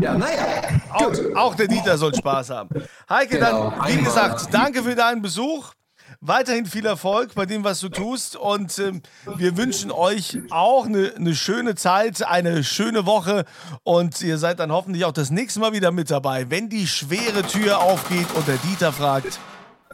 ja, 0.00 0.16
naja. 0.16 0.80
Auch, 0.94 1.12
auch, 1.34 1.54
der 1.54 1.68
Dieter 1.68 1.98
soll 1.98 2.14
Spaß 2.14 2.50
haben. 2.50 2.70
Heike, 3.08 3.36
genau. 3.36 3.70
dann, 3.70 3.88
wie 3.88 4.02
gesagt, 4.02 4.48
danke 4.50 4.82
für 4.82 4.94
deinen 4.94 5.20
Besuch. 5.20 5.72
Weiterhin 6.20 6.66
viel 6.66 6.86
Erfolg 6.86 7.34
bei 7.34 7.46
dem, 7.46 7.64
was 7.64 7.80
du 7.80 7.88
tust. 7.88 8.36
Und 8.36 8.78
ähm, 8.78 9.02
wir 9.36 9.56
wünschen 9.56 9.90
euch 9.90 10.38
auch 10.50 10.86
eine, 10.86 11.12
eine 11.16 11.34
schöne 11.34 11.74
Zeit, 11.74 12.26
eine 12.26 12.64
schöne 12.64 13.06
Woche. 13.06 13.44
Und 13.82 14.20
ihr 14.22 14.38
seid 14.38 14.60
dann 14.60 14.72
hoffentlich 14.72 15.04
auch 15.04 15.12
das 15.12 15.30
nächste 15.30 15.60
Mal 15.60 15.72
wieder 15.72 15.92
mit 15.92 16.10
dabei, 16.10 16.50
wenn 16.50 16.68
die 16.68 16.86
schwere 16.86 17.42
Tür 17.42 17.80
aufgeht 17.80 18.26
und 18.34 18.46
der 18.48 18.56
Dieter 18.58 18.92
fragt: 18.92 19.38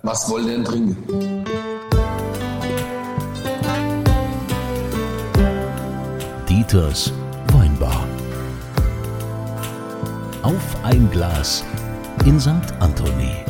Was 0.03 0.29
wollen 0.31 0.47
denn 0.47 0.65
trinken? 0.65 1.45
Dieters 6.49 7.13
Weinbar. 7.53 8.07
Auf 10.43 10.85
ein 10.85 11.11
Glas 11.11 11.65
in 12.25 12.41
St. 12.41 12.51
Anthony. 12.81 13.42